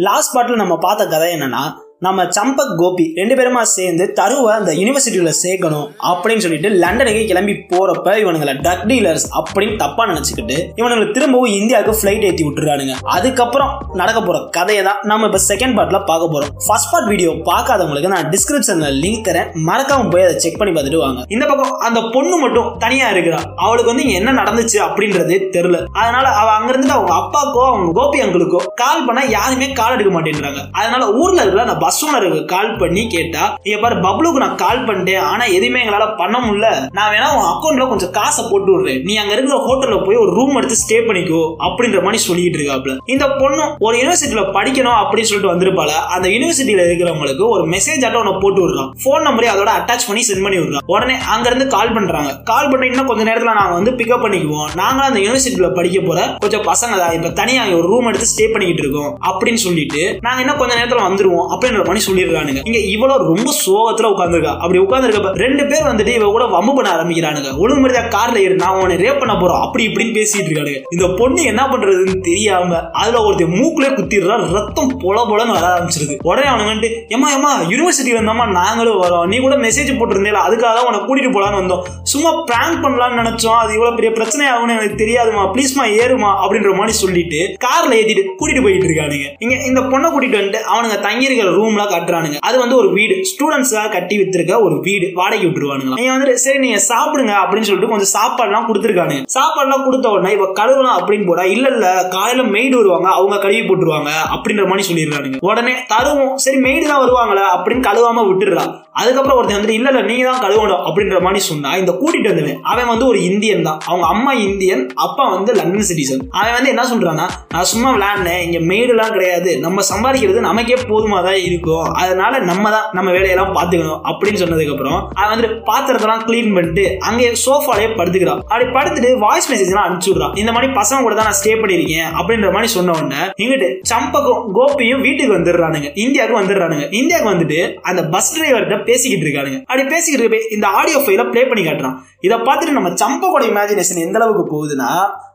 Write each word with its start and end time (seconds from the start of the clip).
Last 0.00 0.34
பாட்டில் 0.34 0.56
நம்ம 0.56 0.74
பார்த்த 0.78 1.06
கதை 1.06 1.28
என்னன்னா 1.34 1.62
நம்ம 2.04 2.20
சம்பக் 2.36 2.70
கோபி 2.80 3.04
ரெண்டு 3.16 3.34
பேருமா 3.38 3.62
சேர்ந்து 3.72 4.04
தருவை 4.18 4.52
அந்த 4.58 4.70
யூனிவர்சிட்டியில் 4.78 5.34
சேர்க்கணும் 5.40 5.88
அப்படின்னு 6.10 6.42
சொல்லிட்டு 6.44 6.68
லண்டனுக்கு 6.82 7.22
கிளம்பி 7.30 7.54
போறப்ப 7.72 8.14
இவனுங்களை 8.20 8.52
ட்ரக் 8.64 8.84
டீலர்ஸ் 8.90 9.26
அப்படின்னு 9.38 9.74
தப்பா 9.82 10.04
நினைச்சுக்கிட்டு 10.10 10.56
இவனுங்களை 10.80 11.06
திரும்பவும் 11.16 11.56
இந்தியாவுக்கு 11.58 11.94
ஃபிளைட் 11.98 12.24
ஏற்றி 12.28 12.44
விட்டுறானுங்க. 12.46 12.94
அதுக்கப்புறம் 13.16 13.72
நடக்க 14.00 14.20
போற 14.28 14.38
கதையை 14.56 14.84
தான் 14.88 15.02
நம்ம 15.10 15.28
இப்போ 15.30 15.40
செகண்ட் 15.50 15.76
பார்ட்ல 15.78 16.00
பார்க்க 16.10 16.30
போறோம். 16.34 16.54
ஃபர்ஸ்ட் 16.66 16.90
பார்ட் 16.92 17.10
வீடியோ 17.12 17.34
பார்க்காதவங்களுக்கு 17.50 18.12
நான் 18.14 18.30
டிஸ்கிரிப்ஷன்ல 18.36 18.88
லிங்க் 19.02 19.26
தரேன். 19.28 19.50
மறக்காம 19.68 20.08
போய் 20.14 20.24
அதை 20.28 20.38
செக் 20.46 20.58
பண்ணி 20.62 20.74
பார்த்துட்டு 20.78 21.02
வாங்க. 21.04 21.26
இந்த 21.36 21.44
பக்கம் 21.52 21.76
அந்த 21.88 22.02
பொண்ணு 22.16 22.38
மட்டும் 22.44 22.72
தனியா 22.86 23.10
இருக்கிறா. 23.16 23.42
அவளுக்கு 23.66 23.92
வந்து 23.92 24.08
என்ன 24.20 24.36
நடந்துச்சு 24.40 24.80
அப்படின்றது 24.88 25.38
தெரியல. 25.58 25.82
அதனால 26.00 26.26
அவ 26.40 26.48
அங்கிருந்து 26.56 26.96
அவங்க 26.98 27.14
அப்பாக்கோ 27.20 27.66
அவங்க 27.70 27.92
கோபி 28.00 28.24
அங்கிளுக்கோ 28.26 28.62
கால் 28.82 29.06
பண்ணா 29.10 29.24
யாருமே 29.36 29.70
கால் 29.82 29.96
எடுக்க 29.98 30.14
மாட்டேன்றாங்க. 30.18 30.64
அதனால 30.80 31.12
ஊர்ல 31.22 31.40
இருக்கிற 31.44 31.88
பஸ் 31.90 32.44
கால் 32.52 32.76
பண்ணி 32.80 33.02
கேட்டா 33.12 33.44
இங்க 33.62 33.78
பாரு 33.82 33.96
பப்ளுக்கு 34.04 34.42
நான் 34.42 34.58
கால் 34.62 34.82
பண்ணிட்டேன். 34.88 35.22
ஆனா 35.30 35.44
எதுவுமே 35.56 35.78
எங்களால 35.84 36.04
பண்ண 36.20 36.36
முடியல. 36.44 36.68
நான் 36.96 37.10
வேணா 37.12 37.28
உன் 37.36 37.48
அக்கௌண்ட்ல 37.52 37.84
கொஞ்சம் 37.88 38.12
காசை 38.18 38.42
போட்டு 38.50 38.70
விடுறேன். 38.72 39.00
நீ 39.08 39.14
அங்க 39.16 39.32
இருக்கிற 39.32 39.56
ஹோட்டல்ல 39.68 39.96
போய் 40.04 40.20
ஒரு 40.24 40.30
ரூம் 40.36 40.56
எடுத்து 40.58 40.76
ஸ்டே 40.82 40.98
பண்ணிக்கோ 41.08 41.40
அப்படின்ற 41.66 42.02
மாதிரி 42.04 42.20
சொல்லிட்டு 42.26 42.58
இருக்காப்ல. 42.58 42.92
இந்த 43.04 43.24
பொண்ணு 43.40 43.64
ஒரு 43.86 43.94
யூனிவர்சிட்டியில 44.00 44.44
படிக்கணும் 44.56 44.98
அப்படின்னு 45.00 45.30
சொல்லிட்டு 45.30 45.52
வந்திருப்பால 45.52 45.94
அந்த 46.16 46.28
யூனிவர்சிட்டியில 46.34 46.84
இருக்கிறவங்களுக்கு 46.88 47.44
ஒரு 47.54 47.64
மெசேஜ் 47.74 48.04
ஆட்டம் 48.08 48.20
ஒன்று 48.22 48.42
போட்டு 48.44 48.62
விடுறான். 48.62 48.90
ஃபோன் 49.02 49.26
நம்பரே 49.28 49.50
அதோட 49.54 49.72
அட்டாச் 49.78 50.06
பண்ணி 50.08 50.24
சென்ட் 50.28 50.44
பண்ணி 50.46 50.60
விடுறான். 50.60 50.86
உடனே 50.94 51.16
அங்க 51.34 51.48
இருந்து 51.52 51.66
கால் 51.76 51.94
பண்றாங்க. 51.98 52.32
கால் 52.52 52.70
பண்ணி 52.74 52.88
இன்னும் 52.92 53.10
கொஞ்ச 53.12 53.24
நேரத்துல 53.30 53.56
நாங்க 53.60 53.74
வந்து 53.80 53.94
பிக்கப் 54.00 54.24
பண்ணிக்குவோம். 54.26 54.70
நாங்களும் 54.82 55.08
அந்த 55.10 55.22
யூனிவர்சிட்டியில 55.26 55.70
படிக்க 55.80 56.00
போற 56.08 56.20
கொஞ்சம் 56.46 56.66
பசங்க 56.70 56.94
தான் 57.02 57.16
இப்ப 57.18 57.34
தனியா 57.42 57.64
ஒரு 57.80 57.86
ரூம் 57.94 58.10
எடுத்து 58.12 58.30
ஸ்டே 58.34 58.48
பண்ணிக்கிட்டு 58.54 58.84
இருக்கோம் 58.86 59.10
அப்படின்னு 59.30 59.62
சொல்லிட்டு 59.66 60.02
நாங்க 60.28 60.40
இன்னும் 60.44 60.62
கொஞ்ச 60.62 60.72
நேரத்துல 60.80 61.02
வந்துருவோம் 61.08 61.48
அப்படின்ற 61.80 61.90
மாதிரி 61.90 62.06
சொல்லிடுறானுங்க 62.08 62.60
இங்க 62.64 62.78
இவ்வளவு 62.94 63.26
ரொம்ப 63.30 63.48
சோகத்துல 63.66 64.08
உட்காந்துருக்கா 64.14 64.52
அப்படி 64.56 64.78
உட்காந்துருக்கப்ப 64.78 65.30
ரெண்டு 65.44 65.66
பேர் 65.66 65.88
வந்துட்டு 65.90 66.12
இவ 66.18 66.24
கூட 66.24 66.44
வம்பு 66.46 66.74
பண்ண 66.74 66.88
ஆரம்பிக்கிறானுங்க. 66.96 67.58
ஒழுங்கு 67.58 67.82
மாதிரி 67.82 68.08
கார்ல 68.16 68.36
ஏறி 68.44 68.54
நான் 68.54 68.78
உன்னை 68.80 68.96
ரேப் 68.96 69.18
பண்ண 69.18 69.34
போறோம். 69.34 69.60
அப்படி 69.60 69.86
இப்படின்னு 69.88 70.14
பேசிட்டு 70.18 70.48
இருக்கானுங்க. 70.50 70.80
இந்த 70.90 71.06
பொண்ணு 71.20 71.42
என்ன 71.42 71.62
பண்றதுன்னு 71.72 72.20
தெரியாம 72.20 72.80
அதுல 72.92 73.20
ஒருத்தர் 73.26 73.52
மூக்குல 73.60 73.88
குத்திடுறா 73.98 74.36
ரத்தம் 74.52 74.92
பொல 75.04 75.16
பொலன்னு 75.30 75.56
வர 75.56 75.66
ஆரம்பிச்சிருது. 75.74 76.16
உடனே 76.22 76.48
அவனுங்க 76.48 76.72
வந்துட்டு 76.72 76.90
ஏமா 77.16 77.28
ஏமா 77.36 77.52
யூனிவர்சிட்டி 77.72 78.14
வந்தோமா 78.18 78.46
நாங்களும் 78.50 79.02
வரோம். 79.02 79.26
நீ 79.26 79.38
கூட 79.38 79.56
மெசேஜ் 79.56 79.90
போட்டிருந்தேல 80.00 80.40
அதுக்காக 80.46 80.72
தான் 80.78 80.86
உன்னை 80.88 81.00
கூட்டிட்டு 81.00 81.32
போலான்னு 81.36 81.60
வந்தோம். 81.62 81.84
சும்மா 82.02 82.32
பிராங்க் 82.44 82.82
பண்ணலாம்னு 82.84 83.20
நினைச்சோம். 83.22 83.58
அது 83.62 83.72
இவ்வளவு 83.72 83.94
பெரிய 83.94 84.12
பிரச்சனை 84.12 84.46
ஆகும்னு 84.52 84.76
எனக்கு 84.76 85.00
தெரியாதுமா 85.04 85.44
ப்ளீஸ்மா 85.54 85.86
ஏறுமா 86.02 86.30
அப்படின்ற 86.44 86.76
மாதிரி 86.76 86.96
சொல்லிட்டு 87.02 87.40
கார்ல 87.66 87.92
ஏத்திட்டு 88.00 88.24
கூட்டிட்டு 88.40 88.62
போயிட்டு 88.62 88.88
இருக்கானுங்க. 88.88 89.28
இங்க 89.38 89.54
இந்த 89.70 89.80
பொண்ணை 89.80 90.08
கூட்டிட்டு 90.12 90.40
வந்துட்டு 90.40 90.60
அவனுங்க 90.72 91.00
தங்கி 91.00 91.28
இருக்கிற 91.28 91.52
ரூம்லாம் 91.70 91.92
காட்டுறானுங்க. 91.94 92.38
அது 92.40 92.58
வந்து 92.58 92.76
ஒரு 92.76 92.92
வீடு. 92.92 93.14
ஸ்டூடெண்ட்ஸாக 93.30 93.90
கட்டி 93.90 94.16
வித்திருக்க 94.18 94.62
ஒரு 94.62 94.80
வீடு. 94.80 95.06
வாடகை 95.14 95.46
விட்டுருவானுங்க 95.46 95.98
நீங்க 96.00 96.12
வந்துட்டு 96.14 96.42
சரி 96.44 96.58
நீங்க 96.58 96.80
சாப்பிடுங்க 96.88 97.34
அப்படின்னு 97.42 97.68
சொல்லிட்டு 97.68 97.92
கொஞ்சம் 97.92 98.12
சாப்பாடுலாம் 98.18 98.66
கொடுத்துருக்கானுங்க. 98.68 99.24
சாப்பாடுலாம் 99.36 99.84
கொடுத்த 99.84 100.10
உடனே 100.10 100.32
இவ 100.32 100.46
கழுவலாம் 100.60 100.98
அப்படின்னு 101.00 101.26
போடா 101.26 101.44
இல்ல 101.54 101.68
இல்ல 101.68 102.08
காலையில 102.16 102.42
மெய்டு 102.42 102.76
வருவாங்க. 102.80 103.08
அவங்க 103.08 103.38
கழுவி 103.38 103.62
போட்டுருவாங்க 103.68 104.10
அப்படின்ற 104.34 104.64
மாதிரி 104.66 104.86
சொல்லிடுறானுங்க. 104.90 105.40
உடனே 105.40 105.74
தருவோம். 105.94 106.34
சரி 106.34 106.56
மெய்டு 106.56 106.86
தான் 106.92 107.02
வருவாங்களா? 107.04 107.46
அப்படின்னு 107.56 107.86
கழுவாம 107.88 108.24
விட்டுடுறா. 108.30 108.64
அதுக்கப்புறம் 108.92 109.38
ஒருத்தன் 109.38 109.56
வந்துட்டு 109.56 109.78
இல்ல 109.78 109.88
இல்ல 109.88 110.00
நீங்க 110.02 110.24
தான் 110.30 110.42
கழுவணும் 110.44 110.82
அப்படின்ற 110.86 111.20
மாதிரி 111.20 111.40
சொன்னா 111.44 111.76
இந்த 111.76 111.92
கூட்டிட்டு 112.00 112.30
வந்தவன் 112.30 112.60
அவன் 112.62 112.86
வந்து 112.86 113.06
ஒரு 113.06 113.22
இந்தியன் 113.30 113.62
தான். 113.62 113.78
அவங்க 113.86 114.06
அம்மா 114.06 114.32
இந்தியன் 114.32 114.82
அப்பா 114.94 115.28
வந்து 115.34 115.54
லண்டன் 115.54 115.88
சிட்டிசன். 115.90 116.22
அவன் 116.30 116.52
வந்து 116.52 116.68
என்ன 116.68 116.82
சொல்றான்னா 116.82 117.26
நான் 117.54 117.68
சும்மா 117.72 117.88
விளையாடினேன். 117.96 118.42
இங்க 118.46 118.58
மெய்டுலாம் 118.70 119.14
கிடையாது. 119.16 119.58
நம்ம 119.58 119.82
சம்பாதிக்கிறது 119.92 120.40
நமக்கே 120.48 120.78
போதுமா 120.90 121.18
தான் 121.28 121.40
இருக்கும் 121.60 121.88
அதனால 122.02 122.42
நம்ம 122.50 122.70
தான் 122.76 122.86
நம்ம 122.98 123.08
வேலையெல்லாம் 123.16 123.54
பார்த்துக்கணும் 123.58 124.00
அப்படின்னு 124.10 124.42
சொன்னதுக்கப்புறம் 124.42 124.98
அவன் 125.18 125.32
வந்துட்டு 125.32 125.58
பாத்திரத்தெல்லாம் 125.70 126.24
கிளீன் 126.28 126.52
பண்ணிட்டு 126.56 126.86
அங்கே 127.08 127.28
சோஃபாலேயே 127.44 127.90
படுத்துக்கிறான். 127.98 128.42
அப்படி 128.50 128.66
படுத்துட்டு 128.76 129.10
வாய்ஸ் 129.26 129.50
மெசேஜ்லாம் 129.52 129.78
எல்லாம் 129.80 129.88
அனுப்பிச்சு 129.88 130.12
விடுறான். 130.12 130.34
இந்த 130.40 130.50
மாதிரி 130.54 130.72
பசங்க 130.80 131.00
கூட 131.06 131.14
தான் 131.18 131.28
நான் 131.30 131.38
ஸ்டே 131.40 131.52
பண்ணியிருக்கேன் 131.62 132.10
அப்படின்ற 132.18 132.50
மாதிரி 132.54 132.70
சொன்ன 132.76 132.94
உடனே 132.98 133.22
இங்கிட்டு 133.42 133.68
சம்பக்கும் 133.92 134.42
கோபியும் 134.58 135.04
வீட்டுக்கு 135.06 135.36
வந்துடுறானுங்க. 135.36 135.88
இந்தியாவுக்கு 136.04 136.40
வந்துடுறானுங்க. 136.40 136.86
இந்தியாவுக்கு 137.00 137.32
வந்துட்டு 137.34 137.60
அந்த 137.90 138.02
பஸ் 138.14 138.32
டிரைவர்கிட்ட 138.34 138.78
பேசிக்கிட்டு 138.90 139.26
இருக்கானுங்க. 139.26 139.58
அப்படி 139.68 139.84
பேசிக்கிட்டு 139.94 140.24
இருக்க 140.24 140.54
இந்த 140.56 140.68
ஆடியோ 140.80 141.00
ஃபைல 141.06 141.24
ப்ளே 141.32 141.44
பண்ணி 141.50 141.64
காட்டுறான். 141.66 141.98
இதை 142.26 142.38
பார்த்துட்டு 142.46 142.78
நம்ம 142.78 142.92
சம்பக்கோட 143.02 143.44
இமேஜினேஷன் 143.52 144.04
எந்த 144.06 144.18
அளவுக்கு 144.20 144.44
போகுதுன்னா 144.54 144.92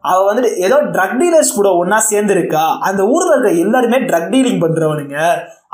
அவ 0.09 0.17
வந்துட்டு 0.27 0.49
ஏதோ 0.65 0.77
ட்ரக் 0.95 1.19
டீலர்ஸ் 1.21 1.55
கூட 1.59 1.69
ஒன்னா 1.81 1.97
சேர்ந்துருக்கா. 2.09 2.65
அந்த 2.87 3.01
ஊர்ல 3.13 3.31
இருக்க 3.35 3.51
எல்லாருமே 3.65 3.97
ட்ரக் 4.09 4.31
டீலிங் 4.33 4.63
பண்றவனுங்க. 4.63 5.15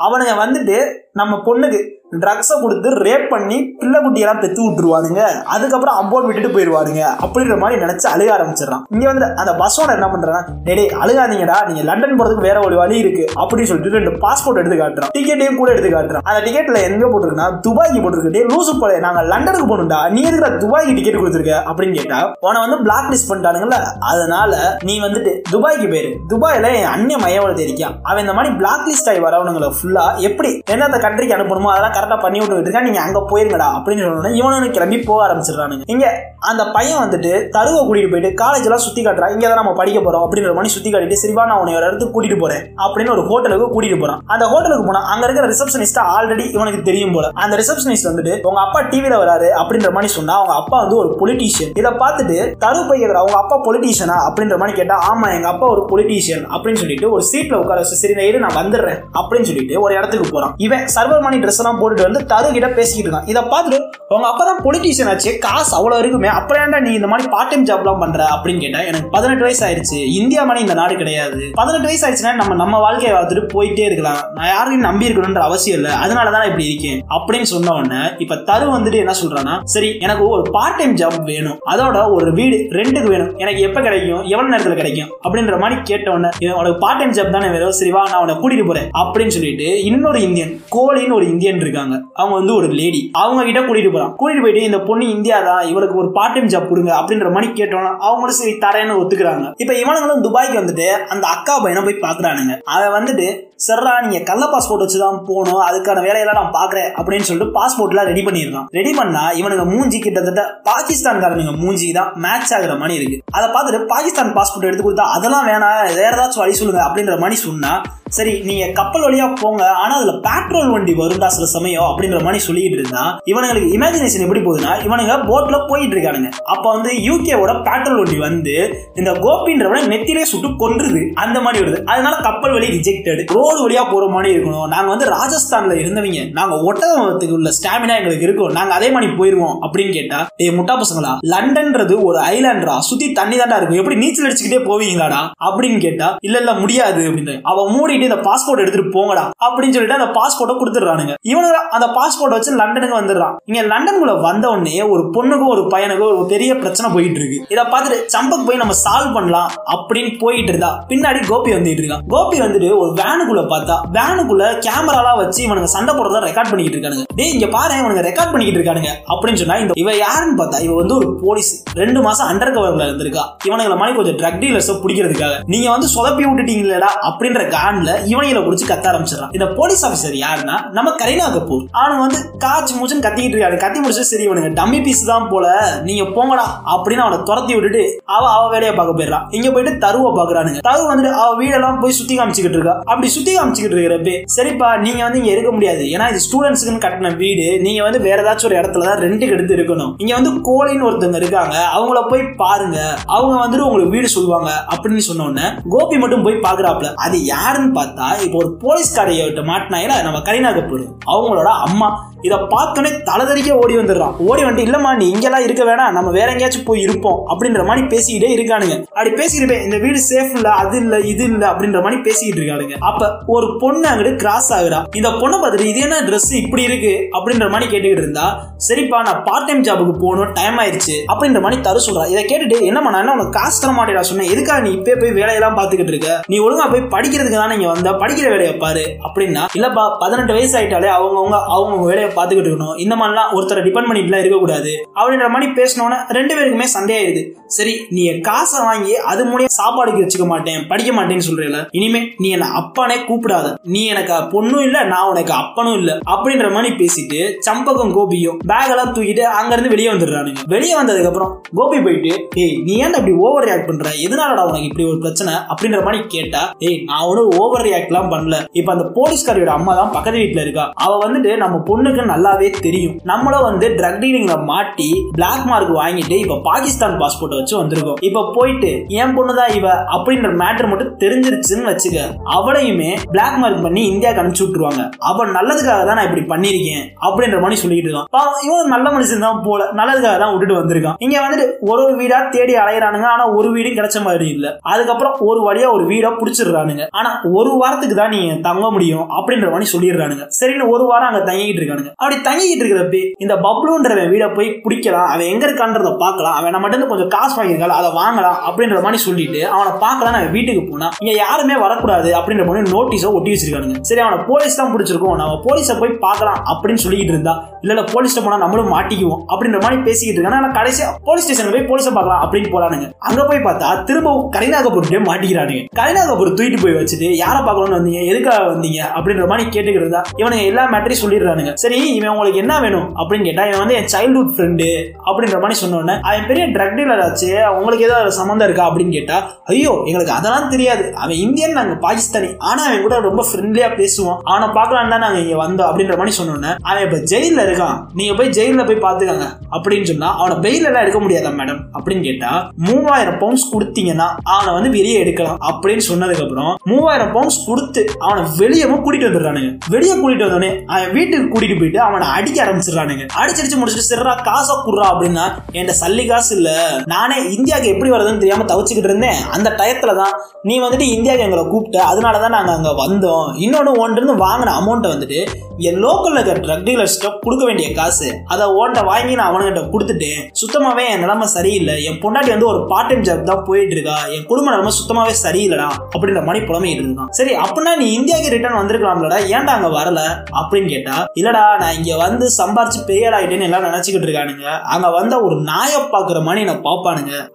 அவனுங்க 0.01 0.33
வந்துட்டு 0.37 0.77
நம்ம 1.13 1.33
பொண்ணுக்கு 1.45 1.79
ட்ரக்ஸை 2.19 2.61
கொடுத்து 2.61 2.89
ரேப் 2.89 3.29
பண்ணி 3.29 3.57
பிள்ளை 3.79 3.99
குட்டியெல்லாம் 4.05 4.39
பெத்து 4.39 4.61
விட்டுருவானுங்க. 4.63 5.21
அதுக்கப்புறம் 5.45 5.97
அம்போன் 6.01 6.25
விட்டுட்டு 6.25 6.51
போயிடுவாருங்க 6.55 7.03
அப்படின்ற 7.25 7.59
மாதிரி 7.59 7.81
நினச்சி 7.81 8.07
அழுக 8.13 8.29
ஆரம்பிச்சிடறான். 8.37 8.81
இங்கே 8.89 9.05
வந்து 9.05 9.35
அந்த 9.35 9.55
பஸ் 9.55 9.81
ஓனர் 9.81 9.93
என்ன 9.93 10.07
பண்ணுறான் 10.07 10.45
டேடே 10.63 10.85
அழுகாதீங்கடா. 11.03 11.57
நீங்கள் 11.67 11.83
லண்டன் 11.83 12.19
போகிறதுக்கு 12.19 12.47
வேற 12.49 12.59
ஒரு 12.59 12.75
வழி 12.75 12.97
இருக்கு. 12.97 13.25
அப்படின்னு 13.35 13.69
சொல்லிட்டு 13.71 13.97
ரெண்டு 13.97 14.11
பாஸ்போர்ட் 14.11 14.61
எடுத்து 14.61 14.77
காட்டுறான். 14.77 15.11
டிக்கெட்டையும் 15.17 15.55
கூட 15.55 15.71
எடுத்து 15.71 15.89
காட்டுறான். 15.89 16.25
அந்த 16.31 16.39
டிக்கெட்டில் 16.47 16.81
எங்கே 16.89 17.07
போட்டிருக்குன்னா 17.11 17.47
துபாய்க்கு 17.67 18.01
போட்டிருக்கு. 18.03 18.31
டே 18.31 18.43
லூசு 18.45 18.79
போல 18.79 18.99
நாங்கள் 18.99 19.27
லண்டனுக்கு 19.27 19.69
போகணும்டா. 19.71 20.11
நீ 20.11 20.21
எதுக்கு 20.21 20.67
துபாய்க்கு 20.67 20.93
டிக்கெட் 20.93 21.19
கொடுத்துருக்க? 21.21 21.55
அப்படின்னு 21.71 21.93
கேட்டா 21.93 22.35
உன 22.39 22.59
வந்து 22.59 22.81
பிளாக் 22.81 23.09
லிஸ்ட் 23.11 23.29
பண்ணிட்டானுங்கல்ல. 23.31 23.79
அதனால 23.99 24.77
நீ 24.83 24.99
வந்துட்டு 24.99 25.33
துபாய்க்கு 25.51 25.87
போயிரு. 25.93 26.11
துபாயில் 26.27 26.63
என் 26.63 26.91
அண்ணன் 26.95 27.23
மையவளத்தை 27.23 27.63
இருக்கான் 27.67 27.95
அவன் 28.03 28.21
இந்த 28.21 28.33
மாதிரி 28.33 28.55
பிளாக் 28.55 28.87
லிஸ்ட் 28.91 29.09
ஆகி 29.09 29.19
வரவனுங்களை 29.19 29.71
ஃபுல்லாக 29.77 30.17
எப்படி 30.17 30.61
எந்தெந்த 30.65 30.97
கண்ட்ரிக்கு 30.97 31.37
அனுப்பணுமோ 31.37 31.71
அதெல்லாம் 31.73 31.97
கரெக்டாக 32.01 32.19
பண்ணி 32.25 32.39
விட்டு 32.41 32.67
இருக்கா 32.67 32.83
நீங்கள் 32.87 33.03
அங்கே 33.05 33.21
போயிருங்கடா 33.31 33.69
அப்படின்னு 33.77 34.03
சொன்னோன்னே 34.05 34.33
இவனு 34.39 34.69
கிளம்பி 34.75 34.97
போக 35.09 35.19
ஆரம்பிச்சிடுறானுங்க. 35.27 35.83
இங்கே 35.93 36.09
அந்த 36.49 36.63
பையன் 36.75 37.01
வந்துட்டு 37.03 37.31
தருவை 37.55 37.79
கூட்டிட்டு 37.87 38.11
போயிட்டு 38.11 38.29
காலேஜெல்லாம் 38.41 38.83
சுற்றி 38.85 39.01
காட்டுறா. 39.01 39.27
காட்டுறான் 39.31 39.51
தான் 39.51 39.61
நம்ம 39.61 39.73
படிக்க 39.79 39.99
போறோம் 40.05 40.23
அப்படின்ற 40.25 40.53
மாதிரி 40.57 40.73
சுற்றி 40.75 40.89
காட்டிட்டு 40.91 41.19
சரிவா 41.23 41.43
நான் 41.49 41.59
உன்னை 41.61 41.75
ஒரு 41.79 41.85
இடத்துக்கு 41.87 42.13
கூட்டிட்டு 42.15 42.39
போறேன். 42.43 42.63
அப்படின்னு 42.83 43.13
ஒரு 43.15 43.23
ஹோட்டலுக்கு 43.29 43.67
கூட்டிட்டு 43.73 43.99
போறான். 44.03 44.21
அந்த 44.33 44.45
ஹோட்டலுக்கு 44.53 44.85
போனால் 44.89 45.07
அங்கே 45.11 45.25
இருக்கிற 45.27 45.47
ரிசப்ஷனிஸ்ட் 45.53 45.99
ஆல்ரெடி 46.15 46.45
இவனுக்கு 46.55 46.81
தெரியும் 46.89 47.13
போல. 47.17 47.29
அந்த 47.43 47.59
ரிசப்ஷனிஸ்ட் 47.61 48.09
வந்துட்டு 48.09 48.33
உங்க 48.51 48.61
அப்பா 48.65 48.81
டிவியில் 48.93 49.17
வராரு 49.23 49.49
அப்படின்ற 49.61 49.91
மாதிரி 49.97 50.11
சொன்னா 50.17 50.35
அவங்க 50.39 50.55
அப்பா 50.61 50.77
வந்து 50.83 50.97
ஒரு 51.01 51.11
பொலிட்டீஷியன் 51.21 51.73
இதை 51.81 51.93
பார்த்துட்டு 52.03 52.39
தரு 52.65 52.81
பையன் 52.89 53.15
அவங்க 53.21 53.37
அப்பா 53.43 53.57
பொலிட்டீஷியனா 53.67 54.17
அப்படின்ற 54.27 54.57
மாதிரி 54.63 54.77
கேட்டால் 54.79 55.03
ஆமா 55.11 55.29
எங்க 55.37 55.49
அப்பா 55.53 55.67
ஒரு 55.75 55.83
பொலிட்டீஷியன் 55.91 56.45
அப்படின்னு 56.53 56.81
சொல்லிட்டு 56.83 57.07
ஒரு 57.15 57.23
சீட்ல 57.31 57.61
உட்கார 57.61 57.79
வச்சு 57.83 58.01
சரி 58.03 58.15
நான் 58.17 58.43
நான் 58.45 58.57
வந்துடுறேன். 58.59 58.99
அப்படின்னு 59.19 59.47
சொல்லிட்டு 59.49 59.75
ஒரு 59.83 59.93
இடத்துக்கு 59.97 60.27
போறான். 60.33 60.53
இவன் 60.65 60.85
சர்வர் 60.95 61.23
மணி 61.25 61.37
ட்ரெஸ் 61.43 61.59
எல்லாம் 61.61 61.79
போட்டுட்டு 61.91 62.09
வந்து 62.09 62.25
தருகிட்ட 62.33 62.67
பேசிக்கிட்டு 62.73 63.09
இருக்கான். 63.09 63.29
இதை 63.29 63.41
பார்த்துட்டு 63.43 63.79
உங்க 64.07 64.27
அப்பா 64.27 64.43
தான் 64.45 64.61
பொலிட்டீஷியன் 64.63 65.09
ஆச்சு 65.09 65.37
காசு 65.37 65.71
அவ்வளோ 65.77 65.99
இருக்குமே 65.99 66.27
அப்புறம் 66.27 66.63
ஏன்டா 66.63 66.79
நீ 66.79 66.91
இந்த 66.93 67.07
மாதிரி 67.07 67.29
பார்ட் 67.29 67.49
டைம் 67.49 67.65
ஜாப்லாம் 67.65 67.99
பண்ற? 67.99 68.25
அப்படின்னு 68.35 68.59
கேட்டா 68.59 68.79
எனக்கு 68.79 69.09
பதினெட்டு 69.09 69.43
வயசு 69.43 69.61
ஆயிடுச்சு 69.67 69.97
இந்தியா 70.21 70.41
மாதிரி 70.43 70.65
இந்த 70.65 70.75
நாடு 70.79 70.95
கிடையாது. 70.95 71.41
பதினெட்டு 71.59 71.89
வயசு 71.89 72.03
ஆயிடுச்சுன்னா 72.07 72.33
நம்ம 72.35 72.55
நம்ம 72.61 72.79
வாழ்க்கையை 72.85 73.11
பார்த்துட்டு 73.17 73.43
போயிட்டே 73.53 73.85
இருக்கலாம். 73.89 74.21
நான் 74.33 74.51
யாரையும் 74.55 74.85
நம்பி 74.87 75.07
இருக்கணும்ன்ற 75.07 75.43
அவசியம் 75.49 75.79
இல்லை. 75.79 75.93
அதனால 76.03 76.31
தான் 76.31 76.45
இப்படி 76.45 76.65
இருக்கேன். 76.71 76.99
அப்படின்னு 77.15 77.49
சொன்ன 77.53 77.75
உடனே 77.79 78.01
இப்ப 78.17 78.35
தரு 78.49 78.67
வந்துட்டு 78.75 79.01
என்ன 79.03 79.13
சொல்றான்னா 79.21 79.55
சரி 79.75 79.89
எனக்கு 79.99 80.27
ஒரு 80.27 80.43
பார்ட் 80.51 80.75
டைம் 80.75 80.95
ஜாப் 80.95 81.17
வேணும். 81.31 81.57
அதோட 81.73 82.11
ஒரு 82.17 82.33
வீடு 82.39 82.57
ரெண்டுக்கு 82.79 83.09
வேணும். 83.13 83.31
எனக்கு 83.37 83.61
எப்ப 83.61 83.81
கிடைக்கும்? 83.81 84.23
எவ்வளவு 84.33 84.53
நேரத்துல 84.53 84.75
கிடைக்கும்? 84.81 85.11
அப்படின்ற 85.27 85.59
மாதிரி 85.59 85.81
கேட்ட 85.83 86.11
உடனே 86.11 86.51
உனக்கு 86.59 86.77
பார்ட் 86.85 86.99
டைம் 87.01 87.15
ஜாப் 87.19 87.35
தானே 87.37 87.47
வேணும். 87.47 87.71
சரி 87.71 87.91
வா 87.91 88.03
நான் 88.11 88.21
உன்னை 88.23 88.35
கூட்டிட்டு 88.41 88.67
போறேன். 88.67 88.89
அப்படின்னு 89.03 89.35
சொல்லிட்டு 89.37 89.69
இன்னொரு 89.83 90.21
இந்தியன் 90.21 90.53
கோலின்னு 90.75 91.17
ஒரு 91.19 91.27
இந்தியன் 91.33 91.61
இருக்கா 91.63 91.80
இருக்காங்க 91.81 92.07
அவங்க 92.13 92.35
வந்து 92.35 92.53
ஒரு 92.55 92.67
லேடி 92.67 93.11
அவங்க 93.11 93.43
கிட்ட 93.43 93.59
கூட்டிட்டு 93.59 93.91
போறான் 93.91 94.13
கூட்டிட்டு 94.19 94.41
போயிட்டு 94.41 94.63
இந்த 94.63 94.79
பொண்ணு 94.79 95.09
இந்தியா 95.09 95.39
தான் 95.41 95.67
இவளுக்கு 95.67 95.95
ஒரு 95.97 96.11
பார்ட் 96.11 96.33
டைம் 96.33 96.47
ஜாப் 96.47 96.69
கொடுங்க 96.69 96.91
அப்படின்ற 96.99 97.31
மாதிரி 97.31 97.51
கேட்டோம்னா 97.51 97.91
அவங்களும் 97.99 98.39
சரி 98.41 98.53
தரேன்னு 98.65 98.99
ஒத்துக்கிறாங்க. 99.01 99.45
இப்ப 99.57 99.73
இவனுங்களும் 99.73 100.23
துபாய்க்கு 100.27 100.59
வந்துட்டு 100.61 100.87
அந்த 101.09 101.27
அக்கா 101.27 101.59
பையனை 101.59 101.83
போய் 101.83 102.03
பாக்குறானுங்க 102.05 102.55
அவன் 102.63 102.95
வந்துட்டு 102.97 103.27
சர்ரா 103.67 103.93
நீங்க 104.05 104.19
கள்ள 104.29 104.43
பாஸ்போர்ட் 104.53 104.83
வச்சு 104.83 104.99
தான் 105.03 105.19
போகணும். 105.29 105.61
அதுக்கான 105.67 106.01
வேலையெல்லாம் 106.07 106.39
நான் 106.39 106.55
பாக்குறேன் 106.59 106.89
அப்படின்னு 106.99 107.27
சொல்லிட்டு 107.27 107.55
பாஸ்போர்ட்லாம் 107.57 108.09
ரெடி 108.11 108.23
பண்ணிருக்கான் 108.27 108.67
ரெடி 108.79 108.93
பண்ணா 108.99 109.23
இவனுங்க 109.39 109.65
மூஞ்சி 109.73 109.99
கிட்டத்தட்ட 110.05 110.43
பாகிஸ்தான்காரனுங்க 110.69 111.55
மூஞ்சி 111.63 111.89
தான் 111.99 112.11
மேட்ச் 112.25 112.53
ஆகுற 112.57 112.75
மாதிரி 112.81 112.99
இருக்கு. 112.99 113.19
அதை 113.37 113.47
பார்த்துட்டு 113.55 113.89
பாகிஸ்தான் 113.93 114.35
பாஸ்போர்ட் 114.37 114.69
எடுத்து 114.69 114.85
கொடுத்தா 114.87 115.07
அதெல்லாம் 115.15 115.47
வேணாம். 115.51 115.81
வேற 116.01 116.13
ஏதாச்சும் 116.17 116.43
வழி 116.43 116.55
சொல்லுங்க. 116.59 116.83
அப்படின்ற 116.89 117.15
மாதிரி 117.23 117.39
சொன்னா 117.47 117.73
சரி 118.15 118.31
நீங்க 118.47 118.63
கப்பல் 118.77 119.03
வழியா 119.03 119.25
போங்க. 119.41 119.63
ஆனா 119.81 119.93
அதுல 119.97 120.13
பெட்ரோல் 120.25 120.71
வண்டி 120.71 120.93
வரும்டா 121.01 121.27
சில 121.35 121.45
சமயம். 121.53 121.85
அப்படின்ற 121.89 122.17
மாதிரி 122.25 122.39
சொல்லிட்டு 122.47 122.77
இருந்தா 122.79 123.03
இவனுங்களுக்கு 123.31 123.69
இமேஜினேஷன் 123.77 124.23
எப்படி 124.25 124.41
போகுதுன்னா 124.47 124.73
இவனுங்க 124.85 125.13
போட்ல 125.29 125.59
போயிட்டு 125.69 125.95
இருக்கானுங்க. 125.95 126.31
அப்ப 126.53 126.65
வந்து 126.75 126.93
யூகேவோட 127.09 127.53
பெட்ரோல் 127.67 127.99
வண்டி 128.01 128.17
வந்து 128.25 128.55
இந்த 129.01 129.11
கோபின்றவனை 129.25 129.83
நெத்திலே 129.93 130.25
சுட்டு 130.31 130.49
கொன்றுது. 130.63 131.03
அந்த 131.25 131.37
மாதிரி 131.45 131.63
வருது. 131.63 131.79
அதனால 131.93 132.17
கப்பல் 132.27 132.55
வழி 132.57 132.67
ரிஜெக்டட் 132.77 133.23
ரோ 133.37 133.45
ரோடு 133.51 133.63
வழியா 133.63 133.83
போற 133.91 134.05
மாதிரி 134.13 134.29
இருக்கணும். 134.35 134.67
நாங்க 134.73 134.89
வந்து 134.93 135.07
ராஜஸ்தான்ல 135.15 135.73
இருந்தவங்க. 135.81 136.21
நாங்க 136.37 136.55
ஒட்டகத்துக்கு 136.67 137.35
உள்ள 137.37 137.49
ஸ்டாமினா 137.57 137.93
எங்களுக்கு 137.99 138.25
இருக்கும். 138.27 138.51
நாங்க 138.57 138.73
அதே 138.73 138.89
மாதிரி 138.95 139.07
போயிருவோம் 139.19 139.55
அப்படின்னு 139.65 139.93
கேட்டா 139.97 140.19
டே 140.39 140.47
முட்டா 140.57 140.73
பசங்களா 140.81 141.11
லண்டன்றது 141.33 141.95
ஒரு 142.07 142.19
ஐலாண்ட்ரா? 142.33 142.75
சுத்தி 142.89 143.07
தண்ணி 143.19 143.35
தாண்டா 143.37 143.57
இருக்கும். 143.59 143.79
எப்படி 143.81 143.97
நீச்சல் 144.01 144.27
அடிச்சுக்கிட்டே 144.27 144.61
போவீங்களாடா? 144.69 145.21
அப்படின்னு 145.47 145.79
கேட்டா 145.85 146.07
இல்ல 146.27 146.37
இல்லை 146.43 146.53
முடியாது 146.61 147.01
அப்படின்னு. 147.09 147.35
அவ 147.51 147.65
மூடிட்டு 147.75 148.07
இந்த 148.09 148.19
பாஸ்போர்ட் 148.27 148.63
எடுத்துட்டு 148.63 148.95
போங்கடா 148.97 149.25
அப்படின்னு 149.45 149.75
சொல்லிட்டு 149.77 149.99
அந்த 149.99 150.09
பாஸ்போர்ட்டை 150.19 150.55
கொடுத்துட்றானுங்க. 150.61 151.15
இவனுங்க 151.31 151.59
அந்த 151.77 151.89
பாஸ்போர்ட் 151.97 152.35
வச்சு 152.37 152.53
லண்டனுக்கு 152.61 152.99
வந்துடுறான். 153.01 153.35
இங்கே 153.49 153.65
லண்டனுக்குள்ள 153.73 154.15
வந்த 154.27 154.45
உடனே 154.53 154.81
ஒரு 154.93 155.03
பொண்ணுக்கும் 155.17 155.53
ஒரு 155.55 155.63
பையனுக்கும் 155.73 156.09
ஒரு 156.13 156.25
பெரிய 156.33 156.51
பிரச்சனை 156.63 156.87
போயிட்டு 156.95 157.19
இருக்கு 157.21 157.39
இதை 157.53 157.65
பார்த்துட்டு 157.73 157.99
சம்பக் 158.15 158.47
போய் 158.47 158.61
நம்ம 158.63 158.73
சால்வ் 158.85 159.15
பண்ணலாம் 159.17 159.49
அப்படின்னு 159.73 160.11
போயிட்டு 160.23 160.51
இருந்தா 160.53 160.71
பின்னாடி 160.91 161.19
கோபி 161.31 161.51
வந்துட்டு 161.57 161.81
இருக்கான் 161.83 162.05
கோபி 162.13 162.37
வந்துட்டு 162.45 162.69
ஒரு 162.83 162.91
வேனுக்குள்ள 162.99 163.40
பார்த்தா 163.53 163.75
வேனுக்குள்ள 163.97 164.45
கேமராலாம் 164.67 165.19
வச்சு 165.21 165.39
இவனுங்க 165.47 165.69
சண்டை 165.75 165.93
போடுறத 165.97 166.21
ரெக்கார்ட் 166.27 166.51
பண்ணிக்கிட்டு 166.51 166.77
இருக்கானுங்க. 166.77 167.05
டேய் 167.19 167.31
இங்க 167.35 167.47
பாரு 167.55 167.73
இவனுங்க 167.81 168.03
ரெக்கார்ட் 168.09 168.31
பண்ணிக்கிட்டு 168.33 168.59
இருக்கானுங்க. 168.59 168.91
அப்படின்னு 169.11 169.41
சொன்னா 169.41 169.57
இந்த 169.63 169.73
இவ 169.83 169.95
யாருன்னு 170.05 170.37
பார்த்தா 170.41 170.61
இவ 170.67 170.75
வந்து 170.81 170.95
ஒரு 170.99 171.09
போலீஸ் 171.23 171.51
ரெண்டு 171.81 172.01
மாசம் 172.07 172.29
அண்டர் 172.31 172.53
கவர்ல 172.55 172.87
இருந்திருக்கா. 172.89 173.23
இவனுங்களை 173.47 173.77
மாதிரி 173.81 173.95
கொஞ்சம் 173.99 174.17
ட்ரக் 174.21 174.39
டீலர்ஸ் 174.43 174.71
பிடிக்கிறதுக்காக. 174.83 175.35
நீங்க 175.53 175.67
வந்து 175.75 175.87
சொதப்பி 175.95 176.23
விட்டுட்டீங்களா 176.27 176.91
அப்படின்ற 177.09 177.41
கான்ல 177.55 177.91
இவனையில 178.13 178.41
பிடிச்சி 178.47 178.67
கத்த 178.71 178.85
ஆரம்பிச்சிடறான். 178.91 179.33
இந்த 179.37 179.47
போலீஸ் 179.59 179.85
ஆபீசர் 179.87 180.17
யாருன்னா 180.25 180.57
நம்ம 180.77 180.89
கரீனா 181.01 181.27
கபூர். 181.35 181.63
அவனுக்கு 181.79 182.05
வந்து 182.05 182.19
காச்சு 182.45 182.73
மூச்சுன்னு 182.77 183.05
கத்திக்கிட்டு 183.07 183.37
இருக்காரு 183.37 183.57
கத்தி 183.63 183.79
முடிச்சு 183.79 184.09
சரி 184.11 184.25
இவனுங்க 184.27 184.51
டம்மி 184.59 184.79
பீஸ் 184.85 185.03
தான் 185.11 185.29
போல. 185.33 185.45
நீங்க 185.89 186.03
போங்கடா 186.15 186.45
அப்படின்னு 186.73 187.05
அவனை 187.05 187.19
துரத்தி 187.29 187.53
விட்டுட்டு 187.55 187.83
அவ 188.15 188.23
அவ 188.37 188.43
வேலையை 188.55 188.73
பார்க்க 188.75 188.97
போயிடுறான். 188.99 189.25
இங்க 189.37 189.47
போயிட்டு 189.51 189.73
தருவை 189.85 190.11
பாக்குறானுங்க 190.19 190.61
தரு 190.69 190.83
வந்துட்டு 190.91 191.11
அவ 191.23 191.29
வீடெல்லாம் 191.41 191.79
போய் 191.83 191.97
சுத்தி 191.99 192.15
காமிச்சுக்கிட்டு 192.19 192.59
இருக்கா. 192.59 192.75
அப்படி 192.91 193.07
சுத்தி 193.17 193.30
காமிச்சுக்கிட்டு 193.37 193.77
இருக்கிறப்ப 193.77 194.13
சரிப்பா 194.35 194.79
நீங்க 194.79 195.03
வந்து 195.03 195.19
இங்க 195.19 195.31
இருக்க 195.31 195.51
முடியாது. 195.51 195.83
ஏன்னா 195.83 196.09
இது 196.09 196.19
ஸ்டூடெண்ட்ஸுக்குன்னு 196.27 196.83
கட்டின 196.85 197.15
வீடு. 197.15 197.61
நீங்க 197.61 197.83
வந்து 197.83 198.01
வேற 198.01 198.17
ஏதாச்சும் 198.23 198.45
ஒரு 198.45 198.59
இடத்துல 198.61 198.83
தான் 198.83 198.99
ரெண்டுக்கு 198.99 199.31
எடுத்து 199.31 199.55
இருக்கணும். 199.55 199.95
இங்க 199.97 200.13
வந்து 200.13 200.31
கோழின்னு 200.31 200.87
ஒருத்தவங்க 200.89 201.15
இருக்காங்க. 201.15 201.55
அவங்கள 201.75 202.07
போய் 202.09 202.23
பாருங்க. 202.23 202.77
அவங்க 203.05 203.47
வந்துட்டு 203.47 203.67
உங்களுக்கு 203.67 203.95
வீடு 203.95 204.07
சொல்லுவாங்க 204.07 204.51
அப்படின்னு 204.73 204.97
சொன்ன 204.97 205.23
உடனே 205.23 205.47
கோபி 205.69 205.97
மட்டும் 205.97 206.23
போய் 206.23 206.35
பாக்குறாப்ல 206.35 206.93
அது 206.93 207.25
யாருன்னு 207.25 207.81
பார்த்தா 207.81 208.21
இப்போ 208.23 208.37
ஒரு 208.37 208.57
போலீஸ்காரையிட்ட 208.61 209.43
மாட்டினாயில 209.51 210.03
நம்ம 210.03 210.19
கரீனா 210.19 210.53
கபூர். 210.57 210.85
அவங்களோட 211.05 211.51
அம்மா. 211.67 212.09
இதை 212.21 212.37
பார்த்தோன்னே 212.53 212.91
தலதறிக்க 213.09 213.51
ஓடி 213.61 213.75
வந்துடுறான். 213.77 214.15
ஓடி 214.29 214.41
வந்துட்டு 214.43 214.65
இல்லம்மா 214.67 214.91
நீ 215.01 215.05
இங்கெல்லாம் 215.13 215.45
இருக்க 215.47 215.63
வேணாம். 215.69 215.95
நம்ம 215.97 216.09
வேற 216.17 216.27
எங்கேயாச்சும் 216.31 216.67
போய் 216.69 216.81
இருப்போம். 216.81 217.19
அப்படின்ற 217.31 217.61
மாதிரி 217.69 217.83
பேசிக்கிட்டே 217.93 218.29
இருக்கானுங்க. 218.37 218.75
அப்படி 218.95 219.11
பேசிக்கிட்டு 219.21 219.57
இந்த 219.67 219.77
வீடு 219.85 219.99
சேஃப் 220.09 220.33
இல்ல 220.37 220.49
அது 220.61 220.77
இல்ல 220.83 220.99
இது 221.11 221.23
இல்ல 221.31 221.43
அப்படின்ற 221.51 221.81
மாதிரி 221.85 221.99
பேசிக்கிட்டு 222.07 222.41
இருக்கானுங்க 222.41 222.77
அப்ப 222.89 223.09
ஒரு 223.35 223.47
பொண்ணு 223.61 223.87
அங்கிட்டு 223.91 224.13
கிராஸ் 224.15 224.49
ஆகுறா. 224.57 224.79
இந்த 224.99 225.09
பொண்ணை 225.21 225.39
பார்த்துட்டு 225.41 225.71
இது 225.71 225.81
என்ன 225.87 225.99
ட்ரெஸ் 226.09 226.29
இப்படி 226.41 226.63
இருக்கு? 226.69 226.93
அப்படின்ற 227.17 227.47
மாதிரி 227.53 227.69
கேட்டுக்கிட்டு 227.71 228.05
இருந்தா 228.05 228.27
சரிப்பா 228.67 228.97
நான் 229.07 229.23
பார்ட் 229.27 229.47
டைம் 229.47 229.63
ஜாபுக்கு 229.67 229.95
போகணும் 230.03 230.33
டைம் 230.39 230.59
ஆயிடுச்சு 230.63 230.97
அப்படின்ற 231.11 231.41
மாதிரி 231.45 231.61
தரு 231.67 231.79
சொல்றா. 231.87 232.05
இதை 232.13 232.23
கேட்டுட்டு 232.31 232.59
என்னம்மா 232.69 232.91
நான் 232.95 233.13
உனக்கு 233.15 233.37
காசு 233.39 233.61
தர 233.61 233.71
மாட்டேடா 233.77 234.03
சொன்னேன். 234.09 234.31
எதுக்காக 234.33 234.61
நீ 234.65 234.71
இப்பே 234.77 234.95
போய் 235.01 235.17
வேலையெல்லாம் 235.19 235.57
பார்த்துக்கிட்டு 235.57 235.93
இருக்க? 235.95 236.11
நீ 236.31 236.37
ஒழுங்கா 236.45 236.65
போய் 236.73 236.87
படிக்கிறதுக்கு 236.95 237.41
தானே 237.41 237.55
இங்க 237.59 237.69
வந்த 237.73 237.91
படிக்கிற 238.03 238.27
வேலையை 238.35 238.53
பாரு 238.63 238.85
அப்படின்னா 239.07 239.43
இல்லப்பா 239.57 239.83
பதினெட்டு 240.03 240.35
வயசு 240.37 240.55
ஆயிட்டாலே 240.59 240.89
அவங்கவுங்க 240.97 241.37
அவங்கவுங்க 241.55 241.87
வேலையை 241.91 242.10
பார்த்துக்கிட்டு 242.15 242.51
இருக்கணும். 242.51 242.77
இந்த 242.77 242.95
மாதிரிலாம் 242.95 243.31
ஒருத்தரை 243.37 243.63
டிபெண்ட் 243.67 243.89
பண்ணிட்டுலாம் 243.89 244.23
இருக்கக்கூடாது. 244.23 244.73
அப்படின்ற 244.99 245.29
மாதிரி 245.29 245.51
பேசினோன்னே 245.59 245.99
ரெண்டு 246.17 246.35
பேருக்குமே 246.35 246.67
சண்டையாயிருது 246.77 247.23
சரி 247.57 247.73
நீ 247.89 248.01
காசை 248.19 248.59
வாங்கி 248.65 248.93
அது 249.11 249.21
மூலியம் 249.25 249.55
சாப்பாடுக்கு 249.59 250.03
வச்சுக்க 250.03 250.25
மாட்டேன் 250.25 250.67
படிக்க 250.67 250.91
மாட்டேன்னு 250.91 251.27
சொல்றீல 251.27 251.57
இனிமே 251.71 252.01
நீ 252.17 252.29
என்ன 252.29 252.49
அப்பானே 252.59 252.97
கூப்பிடாத. 253.07 253.47
நீ 253.63 253.81
எனக்கு 253.85 254.13
பொண்ணும் 254.33 254.63
இல்ல 254.67 254.83
நான் 254.83 255.09
உனக்கு 255.09 255.33
அப்பனும் 255.33 255.77
இல்ல. 255.79 255.91
அப்படின்ற 256.13 256.47
மாதிரி 256.53 256.69
பேசிட்டு 256.81 257.19
சம்பகம் 257.47 257.93
கோபியும் 257.97 258.37
பேக் 258.51 258.71
எல்லாம் 258.73 258.93
தூக்கிட்டு 258.95 259.23
அங்க 259.39 259.53
இருந்து 259.53 259.69
வெளியே 259.69 259.89
வந்துடுறானுங்க. 259.91 260.41
வெளியே 260.47 260.75
வந்ததுக்கு 260.79 261.09
அப்புறம் 261.11 261.31
கோபி 261.55 261.79
போயிட்டு 261.79 262.11
ஏய் 262.35 262.55
நீ 262.63 262.73
ஏன் 262.75 262.93
அப்படி 262.93 263.15
ஓவர் 263.25 263.47
ரியாக்ட் 263.47 263.67
பண்ற? 263.67 263.89
எதனாலடா 264.05 264.43
உனக்கு 264.49 264.69
இப்படி 264.69 264.87
ஒரு 264.89 264.99
பிரச்சனை? 264.99 265.33
அப்படின்ற 265.51 265.79
மாதிரி 265.83 266.03
கேட்டா 266.07 266.41
ஏய் 266.57 266.79
நான் 266.85 267.05
ஒன்றும் 267.09 267.31
ஓவர் 267.37 267.65
ரியாக்ட்லாம் 267.65 268.11
பண்ணல. 268.13 268.37
இப்ப 268.51 268.71
அந்த 268.71 268.85
போலீஸ்காரியோட 268.97 269.53
அம்மா 269.57 269.75
தான் 269.75 269.91
பக்கத்து 269.91 270.19
வீட்டுல 270.19 270.41
இருக்கா. 270.41 270.65
அவ 270.75 270.97
வந்துட்டு 271.07 271.37
நம்ம 271.37 271.57
பொண்ணுக்கு 271.69 272.00
நல்லாவே 272.09 272.49
தெரியும். 272.65 272.95
நம்மளும் 273.03 273.45
வந்து 273.49 273.67
ட்ரக் 273.79 273.99
டீலிங்ல 274.03 274.43
மாட்டி 274.43 274.89
பிளாக் 275.17 275.45
மார்க் 275.51 275.73
வாங்கிட்டு 275.79 276.15
இப்ப 276.23 276.39
பாகிஸ்தான் 276.49 276.97
பாஸ்போர்ட் 277.01 277.37
வச்சு 277.39 277.55
வந்திருக்கோம். 277.61 277.99
இப்ப 278.09 278.25
போயிட்டு 278.37 278.71
என் 278.87 279.13
பொண்ணு 279.15 279.33
தான் 279.35 279.53
இவ 279.57 279.67
அப்படின்ற 279.95 280.31
மேட்டர் 280.43 280.69
மட்டும் 280.71 280.93
தெரிஞ்சிருச்சுன்னு 281.03 281.69
வச்சுக்க. 281.71 281.99
அவளையுமே 282.37 282.91
பிளாக் 283.15 283.37
மார்க் 283.43 283.63
பண்ணி 283.65 283.83
இந்தியாவுக்கு 283.93 284.23
அனுப்பிச்சு 284.23 284.45
விட்டுருவாங்க. 284.45 284.83
அவன் 284.99 285.31
நல்லதுக்காக 285.37 285.85
தான் 285.85 285.99
நான் 285.99 286.09
இப்படி 286.09 286.25
பண்ணிருக்கேன் 286.33 286.85
அப்படின்ற 287.07 287.39
மாதிரி 287.39 287.59
சொல்லிட்டு 287.61 287.89
இருக்கான். 287.89 288.09
பாவம் 288.17 288.43
இவன் 288.47 288.73
நல்ல 288.75 288.89
மனுஷன் 288.97 289.25
தான் 289.27 289.41
போல. 289.47 289.69
நல்லதுக்காக 289.79 290.17
தான் 290.23 290.33
விட்டுட்டு 290.33 290.59
வந்திருக்கான். 290.59 290.97
இங்க 290.99 291.17
வந்துட்டு 291.25 291.47
ஒரு 291.71 291.79
ஒரு 291.85 291.95
வீடா 291.95 292.17
தேடி 292.35 292.53
அலையிறானுங்க. 292.55 293.07
ஆனா 293.15 293.23
ஒரு 293.37 293.51
வீடும் 293.51 293.77
கிடைச்ச 293.77 294.01
மாதிரி 294.03 294.27
இல்ல. 294.29 294.59
அதுக்கப்புறம் 294.73 295.15
ஒரு 295.29 295.39
வழியா 295.47 295.67
ஒரு 295.71 295.85
வீடா 295.85 296.09
புடிச்சிடுறானுங்க. 296.09 296.85
ஆனா 296.91 297.09
ஒரு 297.39 297.51
வாரத்துக்கு 297.61 297.95
தான் 297.95 298.09
நீ 298.09 298.39
தங்க 298.41 298.71
முடியும் 298.71 299.05
அப்படின்ற 299.17 299.49
மாதிரி 299.53 299.69
சொல்லிடுறானுங்க. 299.73 300.25
சரின்னு 300.39 300.67
ஒரு 300.69 300.85
வாரம் 300.85 301.09
அங்க 301.11 301.31
தங்கிட்டு 301.31 301.61
இருக்கானுங்க. 301.61 301.90
அப்படி 301.99 302.15
தங்கிக்கிட்டு 302.27 302.63
இருக்கிறப்ப 302.63 303.01
இந்த 303.23 303.33
பப்ளுன்றவன் 303.45 304.11
வீட 304.13 304.25
போய் 304.37 304.49
பிடிக்கலாம். 304.63 305.09
அவன் 305.13 305.29
எங்க 305.33 305.43
இருக்கான்றத 305.47 305.91
பார்க்கலாம். 306.03 306.35
அவன் 306.39 306.53
நம்ம 306.55 306.65
மட்டும் 306.65 306.91
கொஞ்சம் 306.91 307.11
காசு 307.15 307.33
வாங்கியிருக்காள்? 307.37 307.75
அதை 307.79 307.89
வாங்கலாம் 308.01 308.39
அப்படின்ற 308.47 308.79
மாதிரி 308.85 308.99
சொல்லிட்டு 309.05 309.41
அவனை 309.55 309.71
பார்க்கலாம் 309.83 310.17
அவன் 310.19 310.33
வீட்டுக்கு 310.35 310.63
போனா 310.71 310.87
இங்க 311.03 311.13
யாருமே 311.23 311.55
வரக்கூடாது 311.65 312.09
அப்படின்ற 312.19 312.45
மாதிரி 312.47 312.71
நோட்டீஸை 312.75 313.09
ஒட்டி 313.17 313.33
வச்சிருக்கானுங்க. 313.33 313.81
சரி 313.89 314.03
அவனை 314.05 314.19
போலீஸ் 314.29 314.59
தான் 314.61 314.71
பிடிச்சிருக்கோம். 314.73 315.17
நம்ம 315.21 315.39
போலீஸை 315.47 315.75
போய் 315.81 315.93
பார்க்கலாம் 316.05 316.39
அப்படின்னு 316.53 316.83
சொல்லிக்கிட்டு 316.85 317.15
இருந்தா 317.15 317.35
இல்ல 317.63 317.71
இல்ல 317.75 317.83
போலீஸ் 317.93 318.19
போனா 318.25 318.37
நம்மளும் 318.43 318.71
மாட்டிக்குவோம் 318.75 319.21
அப்படின்ற 319.31 319.59
மாதிரி 319.63 319.79
பேசிக்கிட்டு 319.87 320.19
இருக்காங்க 320.19 320.39
ஆனா 320.41 320.51
கடைசியா 320.59 320.87
போலீஸ் 321.07 321.25
ஸ்டேஷன் 321.25 321.53
போய் 321.55 321.67
போலீஸை 321.71 321.91
பார்க்கலாம் 321.97 322.21
அப்படின்னு 322.25 322.51
போறானுங்க. 322.55 322.87
அங்க 323.09 323.21
போய் 323.29 323.45
பார்த்தா 323.47 323.69
திரும்பவும் 323.89 324.27
கரீனா 324.35 324.59
கபூர் 324.65 324.89
மாட்டிக்கிறானுங்க. 325.09 325.63
கரீனா 325.79 326.01
கபூர் 326.09 326.29
தூக்கிட்டு 326.37 326.63
போய் 326.63 326.77
வச்சுட்டு 326.79 327.07
யாரை 327.23 327.39
பார்க்கணும்னு 327.45 327.77
வந்தீங்க? 327.79 328.01
எதுக்காக 328.11 328.47
வந்தீங்க? 328.53 328.79
அப்படின்ற 328.97 329.25
மாதிரி 329.31 329.43
கேட்டுக்கிட்டு 329.53 329.83
இருந்தா 329.85 330.01
இவனுங்க 330.21 330.43
எல்லா 330.51 330.63
மேட்டரையும் 330.73 331.03
சொல்லிடுறானுங்க. 331.03 331.53
சரி 331.63 331.70
இவன் 331.77 332.11
உங்களுக்கு 332.13 332.39
என்ன 332.39 332.59
வேணும் 332.59 332.87
அப்படின்னு 332.99 333.27
கேட்டா 333.29 333.45
இவன் 333.45 333.61
வந்து 333.63 333.77
என் 333.79 333.91
சைல்ட்ஹுட் 333.93 334.33
ஃப்ரெண்டு 334.35 334.67
அப்படின்ற 335.07 335.37
மாதிரி 335.43 335.57
சொன்னோன்னே 335.63 335.95
அவன் 336.09 336.27
பெரிய 336.29 336.45
ட்ரக் 336.47 336.77
டீலர் 336.79 337.03
ஆச்சு 337.05 337.29
உங்களுக்கு 337.57 337.85
ஏதாவது 337.85 338.11
சம்மந்தம் 338.11 338.47
இருக்கா? 338.47 338.69
அப்படின்னு 338.69 338.91
கேட்டா 338.91 339.17
ஐயோ 339.45 339.73
எங்களுக்கு 339.85 340.13
அதெல்லாம் 340.13 340.49
தெரியாது. 340.49 340.83
அவன் 340.95 341.17
இந்தியன் 341.25 341.57
நாங்க 341.59 341.75
பாகிஸ்தானி. 341.87 342.29
ஆனா 342.37 342.65
அவன் 342.67 342.81
கூட 342.81 342.99
ரொம்ப 342.99 343.25
ஃப்ரெண்ட்லியா 343.29 343.69
பேசுவான். 343.81 344.19
அவனை 344.23 344.47
பார்க்கலாம் 344.57 344.89
தான் 344.93 345.03
நாங்க 345.05 345.19
இங்க 345.19 345.37
வந்தோம். 345.43 345.69
அப்படின்ற 345.69 345.97
மாதிரி 345.99 346.15
சொன்னோன்னே 346.19 346.51
அவன் 346.69 346.83
இப்ப 346.87 346.97
ஜெயில 347.11 347.39
இருக்கான். 347.47 347.77
நீங்க 347.93 348.13
போய் 348.13 348.29
ஜெயில 348.29 348.65
போய் 348.69 348.83
பாத்துக்காங்க 348.85 349.27
அப்படின்னு 349.55 349.89
சொன்னா 349.91 350.17
அவனை 350.17 350.37
பெயில் 350.45 350.67
எல்லாம் 350.69 350.83
எடுக்க 350.83 350.99
முடியாதா 350.99 351.31
மேடம் 351.39 351.61
அப்படின்னு 351.77 352.03
கேட்டா 352.09 352.51
மூவாயிரம் 352.67 353.19
பவுண்ட்ஸ் 353.23 353.47
கொடுத்தீங்கன்னா 353.53 354.07
அவனை 354.23 354.53
வந்து 354.53 354.69
வெளியே 354.77 354.99
எடுக்கலாம். 354.99 355.39
அப்படின்னு 355.51 355.83
சொன்னதுக்கு 355.91 356.25
அப்புறம் 356.27 356.53
மூவாயிரம் 356.71 357.13
பவுண்ட்ஸ் 357.17 357.41
கொடுத்து 357.49 357.83
அவனை 357.99 358.23
வெளியவும் 358.41 358.83
கூட்டிட்டு 358.85 359.09
வந்துடுறானுங்க. 359.09 359.51
வெளியே 359.75 359.95
கூட்டிட்டு 359.95 360.27
வந்தோடனே 360.27 360.51
அவன் 360.65 360.91
வீட்டுக்கு 360.97 361.27
கூட்டிட்டு 361.33 361.59
போயிட்டு 361.61 361.81
அவனை 361.87 362.07
அடிக்க 362.17 362.37
ஆரம்பிச்சிடறானுங்க. 362.45 363.05
அடிச்சடிச்சு 363.21 363.59
முடிச்சுட்டு 363.61 363.89
சிறா 363.91 364.13
காசா 364.27 364.55
குடுறா 364.67 364.87
அப்படின்னா 364.91 365.25
என்கிட்ட 365.53 365.75
சல்லி 365.83 366.07
காசு 366.07 366.35
இல்ல. 366.35 366.49
நானே 366.85 367.17
இந்தியாவுக்கு 367.37 367.73
எப்படி 367.73 367.91
வருதுன்னு 367.91 368.23
தெரியாம 368.23 368.47
தவிச்சுக்கிட்டு 368.53 368.91
இருந்தேன். 368.91 369.19
அந்த 369.31 369.49
டயத்துல 369.59 369.95
தான் 369.95 370.15
நீ 370.41 370.61
வந்துட்டு 370.61 370.87
இந்தியாவுக்கு 370.97 371.27
எங்களை 371.27 371.45
கூப்பிட்ட. 371.45 371.79
அதனாலதான் 371.91 372.35
நாங்கள் 372.37 372.55
அங்கே 372.57 372.73
வந்தோம். 372.83 373.37
இன்னொன்று 373.45 373.73
ஒன்று 373.83 373.99
வாங்கின 374.25 374.53
அமௌண்ட்டை 374.59 374.91
வந்துட்டு 374.93 375.19
என் 375.57 375.79
லோக்கல்ல 375.83 376.19
இருக்கிற 376.19 376.37
ட்ரக் 376.45 376.63
டீலர்ஸ்கிட்ட 376.67 377.09
கொடுக்க 377.19 377.45
வேண்டிய 377.45 377.73
காசு. 377.73 378.07
அதை 378.25 378.45
ஓட்ட 378.47 378.81
வாங்கி 378.81 379.15
நான் 379.15 379.31
அவனுகிட்ட 379.31 379.61
கொடுத்துட்டேன். 379.73 380.21
சுத்தமாவே 380.41 380.83
என் 380.89 380.99
நிலைமை 380.99 381.27
சரியில்லை. 381.27 381.83
என் 381.83 381.99
பொண்டாட்டி 382.03 382.29
வந்து 382.29 382.47
ஒரு 382.47 382.67
பார்ட் 382.67 382.87
டைம் 382.87 383.03
ஜாப் 383.07 383.23
தான் 383.23 383.43
போயிட்டு 383.43 383.75
இருக்கா 383.75 383.97
என் 384.07 384.25
குடும்ப 384.25 384.51
நிலைமை 384.51 384.71
சுத்தமாவே 384.79 385.13
சரியில்லடா 385.23 385.69
அப்படின்ற 385.93 386.25
மாதிரி 386.25 386.45
புலமையிட்டு 386.45 386.83
இருந்தான். 386.85 387.09
சரி 387.09 387.35
அப்படின்னா 387.35 387.75
நீ 387.75 387.93
இந்தியாவுக்கு 387.93 388.33
ரிட்டர்ன் 388.35 388.59
வந்திருக்கலாம்லடா. 388.61 389.19
ஏன்டா 389.35 389.53
அங்க 389.57 389.69
வரல? 389.79 390.01
அப்படின்னு 390.41 390.69
கேட்டா 390.69 390.95
இல்லடா 391.19 391.43
நான் 391.63 391.75
இங்க 391.79 391.95
வந்து 392.05 392.25
சம்பாரிச்சு 392.39 392.79
பெரிய 392.89 393.09
ஆயிட்டேன்னு 393.17 393.47
எல்லாம் 393.49 393.67
நினச்சிக்கிட்டு 393.67 394.07
இருக்கானுங்க. 394.07 394.47
அங்க 394.73 394.89
வந்த 394.89 395.21
ஒரு 395.25 395.35
நாயை 395.41 395.81
பாக்குற 395.95 396.23
மாதிரி 396.27 396.41
என்ன 396.45 396.59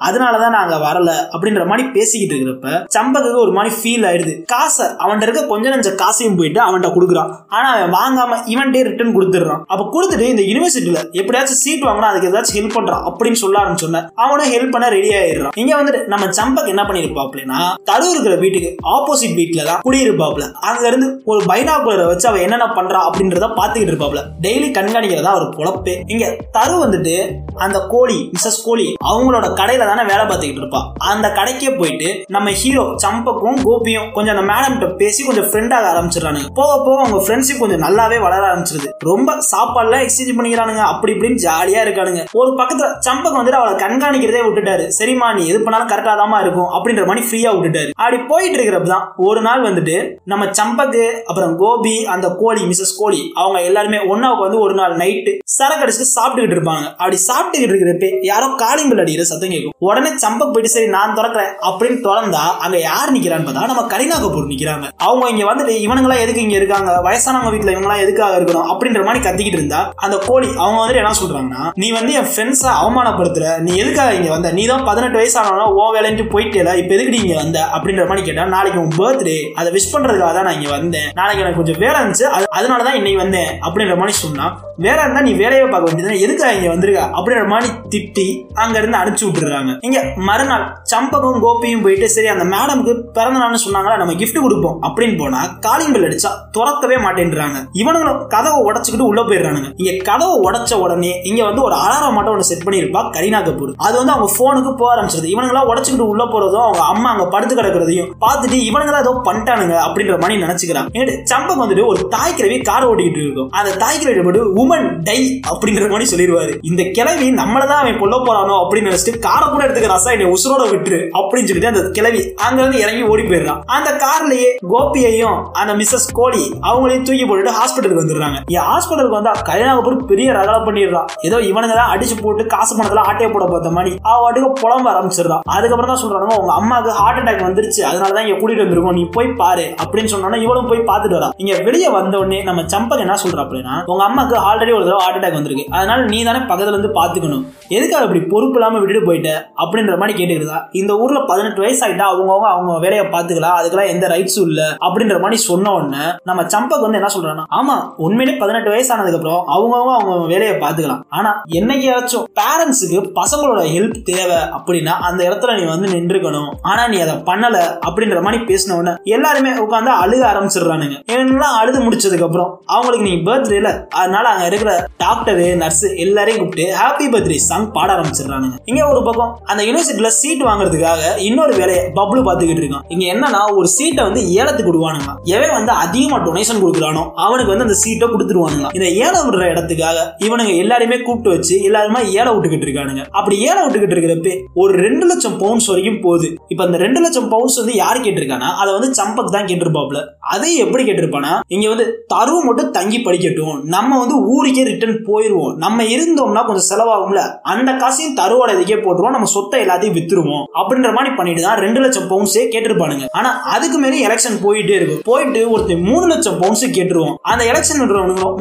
அதனால 0.06 0.24
அதனாலதான் 0.26 0.54
நான் 0.54 0.64
அங்க 0.66 0.78
வரல 0.86 1.10
அப்படின்ற 1.34 1.66
மாதிரி 1.70 1.88
பேசிக்கிட்டு 1.96 2.34
இருக்கிறப்ப 2.34 2.70
சம்பத்துக்கு 2.96 3.38
ஒரு 3.44 3.52
மாதிரி 3.56 3.70
ஃபீல் 3.78 4.04
ஆயிடுது. 4.08 4.44
காசை 4.52 4.86
அவன்கிட்ட 5.02 5.26
இருக்க 5.26 5.42
கொஞ்ச 5.52 5.66
நஞ்ச 5.72 5.94
காசையும் 5.94 6.36
போயிட்டு 6.38 6.60
அவன்கிட்ட 6.64 6.90
கொடுக்குறான். 6.96 7.30
ஆனா 7.48 7.68
அவன் 7.74 7.92
வாங்காம 7.98 8.38
இவன்டே 8.54 8.82
ரிட்டர்ன் 8.88 9.14
கொடுத்துட்றான். 9.16 9.62
அப்ப 9.72 9.82
கொடுத்துட்டு 9.94 10.26
இந்த 10.32 10.42
யூனிவர்சிட்டியில 10.42 11.00
எப்படியாச்சும் 11.20 11.60
சீட் 11.64 11.86
வாங்கினா 11.88 12.10
அதுக்கு 12.12 12.30
ஏதாச்சும் 12.30 12.58
ஹெல்ப் 12.58 12.76
பண்றான் 12.78 13.04
அப்படின்னு 13.10 13.40
சொல்ல 13.42 13.60
ஆரம்பிச்சோன்ன 13.62 14.02
அவனும் 14.14 14.50
ஹெல்ப் 14.54 14.74
பண்ண 14.74 14.88
ரெடி 14.88 15.10
ஆயிடுறான். 15.20 15.54
இங்க 15.62 15.72
வந்துட்டு 15.80 16.06
நம்ம 16.06 16.26
சம்பக் 16.40 16.72
என்ன 16.74 16.82
பண்ணிருப்பாப்லனா 16.82 17.60
தடு 17.84 18.10
இருக்கிற 18.10 18.34
வீட்டுக்கு 18.34 18.70
ஆப்போசிட் 18.96 19.38
வீட்டில் 19.40 19.68
தான் 19.70 19.80
குடியிருப்பாப்ல 19.88 20.44
அங்க 20.70 20.86
இருந்து 20.88 21.22
ஒரு 21.24 21.42
பைனாகுலரை 21.52 22.06
வச்சு 22.06 22.28
அவன் 22.28 22.40
என்னென்ன 22.40 22.64
பண்றா 22.64 23.00
அப்படின்றத 23.08 23.48
பார்த்துக்கிட்டு 23.60 23.92
இருப்பாப்ல 23.92 24.05
இருப்பாப்ல 24.06 24.22
டெய்லி 24.40 24.68
கண்காணிக்கிறதா 24.78 25.32
ஒரு 25.34 25.46
பொழப்பே. 25.56 25.94
இங்க 26.06 26.26
தரு 26.58 26.74
வந்துட்டு 26.84 27.14
அந்த 27.54 27.78
கோழி 27.88 28.30
மிஸ்ஸஸ் 28.32 28.62
கோழி 28.64 28.94
அவங்களோட 29.04 29.46
கடையில 29.60 29.86
தானே 29.90 30.02
வேலை 30.12 30.24
பார்த்துக்கிட்டு 30.26 30.62
இருப்பா. 30.62 30.80
அந்த 30.96 31.28
கடைக்கே 31.28 31.78
போயிட்டு 31.78 32.24
நம்ம 32.28 32.50
ஹீரோ 32.50 32.84
சம்பக்கும் 33.04 33.58
கோபியும் 33.66 34.12
கொஞ்சம் 34.12 34.36
அந்த 34.36 34.52
மேடம் 34.52 34.78
கிட்ட 34.78 34.86
பேசி 34.86 35.24
கொஞ்சம் 35.24 35.48
ஃப்ரெண்டாக 35.50 35.90
ஆரம்பிச்சிடறானுங்க. 35.92 36.48
போக 36.54 36.72
போக 36.84 36.98
அவங்க 37.04 37.20
ஃப்ரெண்ட்ஷிப் 37.26 37.58
கொஞ்சம் 37.58 37.82
நல்லாவே 37.86 38.18
வளர 38.26 38.42
ஆரம்பிச்சிருது. 38.50 38.90
ரொம்ப 38.98 39.32
சாப்பாடுல 39.52 40.00
எக்ஸ்சேஞ்ச் 40.04 40.36
பண்ணிக்கிறானுங்க. 40.38 40.82
அப்படி 40.92 41.12
இப்படின்னு 41.12 41.42
ஜாலியா 41.46 41.82
இருக்கானுங்க. 41.86 42.24
ஒரு 42.32 42.50
பக்கத்துல 42.60 42.88
சம்பக் 43.08 43.38
வந்துட்டு 43.38 43.60
அவளை 43.60 43.74
கண்காணிக்கிறதே 43.84 44.42
விட்டுட்டாரு. 44.46 44.84
சரிம்மா 44.98 45.34
நீ 45.34 45.46
எது 45.46 45.60
பண்ணாலும் 45.60 45.88
கரெக்டா 45.88 46.14
தான் 46.16 46.42
இருக்கும் 46.42 46.70
அப்படின்ற 46.76 47.06
மாதிரி 47.06 47.24
ஃப்ரீயா 47.28 47.50
விட்டுட்டாரு. 47.56 47.90
அப்படி 47.96 48.22
போயிட்டு 48.22 48.56
இருக்கிறப்ப 48.58 48.82
தான் 48.82 49.12
ஒரு 49.16 49.42
நாள் 49.42 49.62
வந்துட்டு 49.62 50.14
நம்ம 50.24 50.44
சம்பக்கு 50.60 51.22
அப்புறம் 51.24 51.56
கோபி 51.56 52.04
அந்த 52.04 52.28
கோழி 52.28 52.62
மிஸ்ஸஸ் 52.62 52.96
கோழி 52.98 53.30
அவங்க 53.34 53.62
எல்லாருமே 53.62 53.95
ஒன்னாவுக்கு 53.96 54.40
வந்து 54.40 54.60
ஒரு 54.60 54.74
நாள் 54.74 54.96
நைட்டு 54.96 55.38
சரக்கு 55.44 55.84
அடிச்சுட்டு 55.84 56.18
சாப்பிட்டுக்கிட்டு 56.18 56.56
இருப்பாங்க. 56.56 56.90
அப்படி 56.90 57.16
சாப்பிட்டுக்கிட்டு 57.16 57.68
இருக்கிறப்ப 57.68 58.18
யாரோ 58.22 58.46
காலிங் 58.56 58.88
பில் 58.88 58.98
அடிக்கிற 58.98 59.26
சத்தம் 59.26 59.48
கேட்கும். 59.48 59.72
உடனே 59.78 60.08
சம்பக் 60.08 60.38
போயிட்டு 60.38 60.68
சரி 60.68 60.86
நான் 60.86 61.16
திறக்கிறேன் 61.16 61.52
அப்படின்னு 61.62 61.98
திறந்தா 62.02 62.58
அங்க 62.60 62.78
யார் 62.78 63.12
நிக்கிறான்னு 63.12 63.46
பார்த்தா 63.46 63.66
நம்ம 63.66 63.82
கரீனா 63.82 64.24
கபூர் 64.24 64.48
நிக்கிறாங்க. 64.48 64.90
அவங்க 64.96 65.28
இங்க 65.28 65.44
வந்துட்டு 65.44 65.68
இவனுங்களா 65.68 66.18
எதுக்கு 66.18 66.40
இங்க 66.42 66.56
இருக்காங்க? 66.56 67.00
வயசானவங்க 67.02 67.46
வீட்டுல 67.46 67.72
இவங்கலாம் 67.72 67.98
எதுக்காக 67.98 68.40
இருக்கணும்? 68.40 68.66
அப்படின்ற 68.66 69.04
மாதிரி 69.04 69.28
கத்திக்கிட்டு 69.28 69.52
இருந்தா 69.52 69.92
அந்த 69.96 70.18
கோழி. 70.26 70.48
அவங்க 70.56 70.86
வந்துட்டு 70.86 70.96
என்ன 70.96 71.12
சொல்றாங்கன்னா 71.24 71.70
நீ 71.74 71.90
வந்து 71.90 72.12
என் 72.12 72.26
ஃப்ரெண்ட்ஸை 72.36 72.70
அவமானப்படுத்துற. 72.82 73.58
நீ 73.58 73.76
எதுக்காக 73.76 74.14
இங்க 74.14 74.30
வந்த? 74.30 74.52
நீ 74.52 74.66
தான் 74.66 74.84
பதினெட்டு 74.84 75.16
வயசு 75.16 75.40
ஆனவனா 75.40 75.64
ஓ 75.64 75.94
வேலைன்ட்டு 75.94 76.28
போயிட்டேல. 76.32 76.76
இப்ப 76.76 76.94
எதுக்கு 76.94 77.22
இங்க 77.22 77.34
வந்த? 77.34 77.64
அப்படின்ற 77.74 78.06
மாதிரி 78.06 78.26
கேட்டா 78.26 78.44
நாளைக்கு 78.44 78.80
உன் 78.80 78.92
பர்த்டே 78.98 79.50
அதை 79.50 79.72
விஷ் 79.72 79.94
பண்றதுக்காக 79.94 80.34
தான் 80.34 80.44
நான் 80.44 80.54
இங்க 80.54 80.70
வந்தேன். 80.70 81.10
நாளைக்கு 81.14 81.44
எனக்கு 81.44 81.62
கொஞ்சம் 81.62 81.80
வேலை 81.80 82.00
இருந்துச்சு. 82.00 82.36
அது- 82.36 82.44
அதனாலதான் 82.56 82.94
இன்னைக்கு 82.94 83.20
வந்தேன். 83.20 83.58
அப்படின்னு 83.62 83.85
அப்படின்ற 83.86 84.02
மாதிரி 84.02 84.16
சொன்னா 84.24 84.46
வேற 84.84 84.96
இருந்தா 85.02 85.20
நீ 85.26 85.32
வேலையை 85.42 85.66
பார்க்க 85.72 85.88
வேண்டியது 85.88 86.22
எதுக்காக 86.24 86.54
இங்க 86.56 86.68
வந்திருக்க? 86.72 87.02
அப்படின்ற 87.18 87.44
மாதிரி 87.52 87.68
திட்டி 87.92 88.26
அங்க 88.62 88.76
இருந்து 88.80 88.98
அனுப்பிச்சு 89.00 89.26
விட்டுறாங்க 89.28 89.72
இங்க 89.86 89.98
மறுநாள் 90.28 90.64
சம்பகம் 90.92 91.40
கோபியும் 91.44 91.84
போயிட்டு 91.84 92.06
சரி 92.14 92.28
அந்த 92.32 92.44
மேடமுக்கு 92.54 92.92
பிறந்த 93.16 93.38
நாள்னு 93.42 93.60
சொன்னாங்களா 93.66 93.96
நம்ம 94.00 94.14
கிஃப்ட் 94.20 94.40
கொடுப்போம் 94.46 94.76
அப்படின்னு 94.86 95.16
போனா 95.22 95.40
காலிங் 95.66 95.94
பெல் 95.94 96.06
அடிச்சா 96.08 96.32
துறக்கவே 96.56 96.98
மாட்டேன்றாங்க. 97.04 97.56
இவனுங்களும் 97.80 98.20
கதவை 98.34 98.58
உடச்சுக்கிட்டு 98.68 99.08
உள்ள 99.10 99.22
போயிடுறானுங்க. 99.28 99.70
இங்க 99.82 99.92
கதவை 100.10 100.36
உடச்ச 100.48 100.72
உடனே 100.84 101.12
இங்க 101.30 101.40
வந்து 101.48 101.62
ஒரு 101.68 101.76
அலாரம் 101.84 102.16
மட்டும் 102.18 102.34
ஒன்று 102.34 102.50
செட் 102.50 102.66
பண்ணியிருப்பா 102.66 103.02
கரீனா 103.16 103.40
கபூர். 103.48 103.72
அது 103.86 103.96
வந்து 104.00 104.14
அவங்க 104.16 104.28
போனுக்கு 104.38 104.72
போக 104.82 104.90
ஆரம்பிச்சிருது. 104.94 105.32
இவனுங்களா 105.34 105.64
உடச்சுக்கிட்டு 105.70 106.10
உள்ள 106.12 106.24
போறதும் 106.34 106.64
அவங்க 106.66 106.84
அம்மா 106.92 107.08
அங்க 107.14 107.26
படுத்து 107.36 107.56
கிடக்குறதையும் 107.60 108.10
பார்த்துட்டு 108.26 108.60
இவனுங்களா 108.68 109.02
ஏதோ 109.06 109.14
பண்ணிட்டானுங்க 109.30 109.76
அப்படின்ற 109.86 110.16
மாதிரி 110.24 110.42
நினைச்சுக்கிறான். 110.44 110.90
சம்பம் 111.32 111.62
வந்துட்டு 111.64 111.86
ஒரு 111.92 112.00
தாய் 112.16 112.38
கிழவி 112.38 112.58
கார் 112.70 112.88
ஓட்டிக்கிட்டு 112.90 113.22
இருக்கும். 113.26 113.50
அந்த 113.58 113.70
தாய் 113.82 114.00
கிழவி 114.02 114.42
உமன் 114.62 114.86
டை 115.08 115.18
அப்படிங்கிற 115.50 115.86
மாதிரி 115.92 116.08
சொல்லிடுவாரு. 116.12 116.52
இந்த 116.70 116.82
கிளவி 116.96 117.28
நம்மள 117.40 117.62
தான் 117.72 117.82
அவன் 117.82 118.00
கொல்ல 118.02 118.16
போறானோ 118.26 118.54
அப்படின்னு 118.62 118.90
நினைச்சிட்டு 118.90 119.24
காரை 119.26 119.46
கூட 119.48 119.62
எடுத்துக்க 119.66 119.90
ரசா 119.94 120.12
என்னை 120.16 120.28
உசுரோட 120.34 120.64
விட்டுரு 120.72 121.00
அப்படின்னு 121.18 121.48
சொல்லிட்டு 121.50 121.72
அந்த 121.72 121.82
கிளவி 121.98 122.20
அங்க 122.46 122.58
இருந்து 122.62 122.82
இறங்கி 122.84 123.02
ஓடி 123.12 123.22
போயிடுறான். 123.22 123.60
அந்த 123.76 123.90
கார்லயே 124.04 124.50
கோபியையும் 124.72 125.38
அந்த 125.60 125.72
மிஸ்ஸஸ் 125.80 126.08
கோலி 126.20 126.44
அவங்களையும் 126.68 127.06
தூக்கி 127.08 127.24
போட்டுட்டு 127.28 127.56
ஹாஸ்பிட்டலுக்கு 127.58 128.02
வந்துடுறாங்க. 128.02 128.38
என் 128.56 128.68
ஹாஸ்பிட்டலுக்கு 128.70 129.18
வந்தா 129.18 129.34
கல்யாணம் 129.50 130.04
பெரிய 130.12 130.28
ரகலை 130.38 130.60
பண்ணிடுறான். 130.66 131.08
ஏதோ 131.28 131.36
இவனுங்க 131.50 131.74
தான் 131.80 131.92
அடிச்சு 131.94 132.16
போட்டு 132.22 132.42
காசு 132.54 132.72
பணத்துல 132.78 133.04
ஆட்டையை 133.10 133.30
போட 133.32 133.44
பார்த்த 133.52 133.70
மாதிரி 133.76 133.92
அவ 134.08 134.16
வாட்டுக்கு 134.24 134.50
புலம்ப 134.62 134.86
ஆரம்பிச்சிடுறான் 134.94 135.44
அதுக்கப்புறம் 135.56 135.92
தான் 135.92 136.02
சொல்றாங்க 136.02 136.38
உங்க 136.42 136.52
அம்மாவுக்கு 136.60 136.92
ஹார்ட் 137.00 137.20
அட்டாக் 137.20 137.46
வந்துருச்சு. 137.48 137.80
அதனாலதான் 137.90 138.24
இங்க 138.26 138.38
கூட்டிட்டு 138.40 138.64
வந்திருக்கோம். 138.64 138.98
நீ 139.00 139.04
போய் 139.16 139.28
பாரு. 139.42 139.66
அப்படின்னு 139.84 140.12
சொன்னோன்னா 140.14 140.40
இவளும் 140.44 140.70
போய் 140.70 140.86
பார்த்துட்டு 140.90 141.18
வரா 141.18 141.30
இங்க 141.42 141.54
வெளியே 141.68 141.88
வந்த 141.98 142.14
உடனே 142.22 142.40
நம்ம 142.48 142.62
சம்பக் 142.74 143.04
என்ன 143.04 143.18
சொல்றா 143.24 143.44
அப்படின்னா 143.66 143.90
உங்க 143.92 144.02
அம்மாக்கு 144.08 144.36
ஆல்ரெடி 144.48 144.72
ஒரு 144.76 144.84
தடவை 144.84 145.02
ஹார்ட் 145.04 145.18
அட்டாக் 145.18 145.36
வந்திருக்கு. 145.38 145.64
அதனால 145.70 146.04
நீ 146.04 146.18
தானே 146.24 146.40
பக்கத்துல 146.50 146.74
இருந்து 146.74 146.90
பாத்துக்கணும் 146.98 147.44
எதுக்காக 147.68 148.04
இப்படி 148.04 148.20
பொறுப்பு 148.32 148.56
இல்லாம 148.58 148.78
விட்டுட்டு 148.78 149.06
போயிட்ட? 149.08 149.30
அப்படின்ற 149.62 149.94
மாதிரி 150.00 150.14
கேட்டுக்கிறதா 150.18 150.58
இந்த 150.72 150.92
ஊர்ல 150.96 151.20
பதினெட்டு 151.26 151.60
வயசு 151.60 151.80
ஆயிட்டா 151.86 152.06
அவங்கவுங்க 152.12 152.48
அவங்க 152.54 152.72
வேலையை 152.78 153.04
பாத்துக்கலாம் 153.06 153.56
அதுக்கெல்லாம் 153.58 153.92
எந்த 153.94 154.06
ரைட்ஸும் 154.08 154.46
இல்ல. 154.50 154.62
அப்படின்ற 154.86 155.16
மாதிரி 155.20 155.38
சொன்ன 155.42 155.72
உடனே 155.72 156.04
நம்ம 156.24 156.42
சம்பக் 156.54 156.84
வந்து 156.84 157.00
என்ன 157.00 157.10
சொல்றானா 157.16 157.44
ஆமா 157.58 157.76
உண்மையிலே 157.96 158.38
பதினெட்டு 158.38 158.70
வயசு 158.70 158.92
ஆனதுக்கு 158.94 159.18
அப்புறம் 159.20 159.42
அவங்கவுங்க 159.56 159.94
அவங்க 159.98 160.26
வேலையை 160.26 160.54
பாத்துக்கலாம் 160.56 161.02
ஆனா 161.08 161.30
என்னைக்காச்சும் 161.58 162.26
பேரண்ட்ஸுக்கு 162.40 162.98
பசங்களோட 163.20 163.60
ஹெல்ப் 163.74 163.98
தேவை 164.02 164.38
அப்படின்னா 164.58 164.94
அந்த 165.08 165.20
இடத்துல 165.28 165.54
நீ 165.60 165.64
வந்து 165.64 165.88
நின்றுக்கணும். 165.94 166.50
ஆனா 166.62 166.88
நீ 166.88 167.00
அதை 167.00 167.14
பண்ணல 167.26 167.56
அப்படின்ற 167.86 168.22
மாதிரி 168.22 168.44
பேசின 168.44 168.76
உடனே 168.78 168.92
எல்லாருமே 169.16 169.50
உட்காந்து 169.64 169.92
அழுக 170.04 170.22
ஆரம்பிச்சிடுறானுங்க. 170.32 170.96
இவங்கெல்லாம் 171.12 171.56
அழுது 171.60 171.78
முடிச்சதுக்கு 171.80 172.26
அப்புறம் 172.28 172.50
அவங்களுக்கு 172.66 173.06
நீ 173.06 173.14
பர்த்டே 173.28 173.55
இல்ல 173.56 173.70
அதனால 174.00 174.28
அங்க 174.28 174.46
இருக்கிற 174.50 174.88
டாக்டரு 175.04 175.46
நர்ஸ் 175.62 175.84
எல்லாரையும் 176.04 176.40
கூப்பிட்டு 176.40 176.66
ஹாப்பி 176.80 177.06
பர்த்டே 177.12 177.38
சாங் 177.48 177.72
பாட 177.76 177.88
ஆரம்பிச்சிடுறானுங்க. 177.96 178.56
இங்க 178.64 178.88
ஒரு 178.92 179.02
பக்கம் 179.02 179.40
அந்த 179.44 179.64
யூனிவர்சிட்டியில 179.68 180.06
சீட் 180.06 180.44
வாங்குறதுக்காக 180.48 181.02
இன்னொரு 181.28 181.54
வேலையை 181.60 181.84
பப்ளு 181.98 182.20
பாத்துக்கிட்டு 182.28 182.62
இருக்கான். 182.64 182.86
இங்க 182.88 183.04
என்னன்னா 183.14 183.40
ஒரு 183.58 183.68
சீட்டை 183.68 184.04
வந்து 184.04 184.32
ஏலத்துக்கு 184.40 184.72
விடுவானுங்க. 184.72 185.12
எவன் 185.24 185.54
வந்து 185.58 185.72
அதிகமா 185.72 186.18
டொனேஷன் 186.18 186.62
கொடுக்குறானோ 186.64 187.02
அவனுக்கு 187.14 187.52
வந்து 187.52 187.66
அந்த 187.68 187.74
சீட்டை 187.74 188.08
கொடுத்துருவானுங்க. 188.08 188.68
இந்த 188.72 188.88
ஏலம் 189.04 189.26
விடுற 189.28 189.44
இடத்துக்காக 189.52 189.98
இவனுங்க 190.26 190.54
எல்லாரையுமே 190.64 191.02
கூப்பிட்டு 191.02 191.30
வச்சு 191.30 191.62
எல்லாருமே 191.62 192.02
ஏலம் 192.12 192.34
விட்டுக்கிட்டு 192.36 192.68
இருக்கானுங்க. 192.68 193.04
அப்படி 193.10 193.38
ஏலம் 193.48 193.64
விட்டுக்கிட்டு 193.66 193.96
இருக்கிறப்ப 193.96 194.34
ஒரு 194.54 194.72
ரெண்டு 194.86 195.06
லட்சம் 195.06 195.38
பவுன்ஸ் 195.38 195.66
வரைக்கும் 195.66 196.00
போகுது. 196.00 196.28
இப்ப 196.48 196.64
அந்த 196.64 196.76
ரெண்டு 196.76 197.00
லட்சம் 197.00 197.28
பவுன்ஸ் 197.28 197.58
வந்து 197.60 197.74
யார் 197.74 197.98
கேட்டிருக்கானா? 197.98 198.48
அதை 198.60 198.70
வந்து 198.78 198.90
சம்பக் 199.02 199.34
தான் 199.36 199.48
கேட்டிருப்பாப்ல 199.50 200.02
அதை 200.34 200.56
எப்படி 200.56 200.84
கேட்டிருப்பானா? 200.84 201.32
இங்க 201.48 201.68
வந்து 201.68 201.86
தரு 202.14 202.38
மட்டும் 202.46 202.70
தங்கி 202.70 202.98
படிக்கட்டும். 202.98 203.35
நம்ம 203.64 203.98
வந்து 203.98 204.16
ஊருக்கே 204.34 204.62
ரிட்டர்ன் 204.62 205.04
போயிடுவோம் 205.06 205.54
நம்ம 205.54 205.82
இருந்தோம்னா 205.82 206.46
கொஞ்சம் 206.46 206.68
செலவாகும்ல. 206.70 207.40
அந்த 207.42 207.72
காசையும் 207.72 208.16
தருவோட 208.16 208.50
இதுக்கே 208.56 208.78
போட்டுருவோம். 208.84 209.16
நம்ம 209.16 209.24
சொத்தை 209.24 209.64
எல்லாத்தையும் 209.64 209.96
வித்துருவோம். 209.98 210.44
அப்படின்ற 210.60 210.92
மாதிரி 210.92 211.14
பண்ணிட்டு 211.14 211.42
தான் 211.42 211.58
ரெண்டு 211.58 211.80
லட்சம் 211.80 212.08
பவுன்ஸே 212.10 212.44
கேட்டிருப்பானுங்க. 212.54 213.06
ஆனா 213.10 213.40
அதுக்கு 213.40 213.78
மேலே 213.78 214.06
எலெக்ஷன் 214.08 214.38
போயிட்டே 214.42 214.74
இருக்கும். 214.78 215.00
போயிட்டு 215.04 215.58
ஒருத்தர் 215.58 215.82
மூணு 215.82 216.06
லட்சம் 216.06 216.40
பவுன்ஸு 216.42 216.66
கேட்டுருவோம் 216.78 217.14
அந்த 217.22 217.44
எலெக்ஷன் 217.44 217.74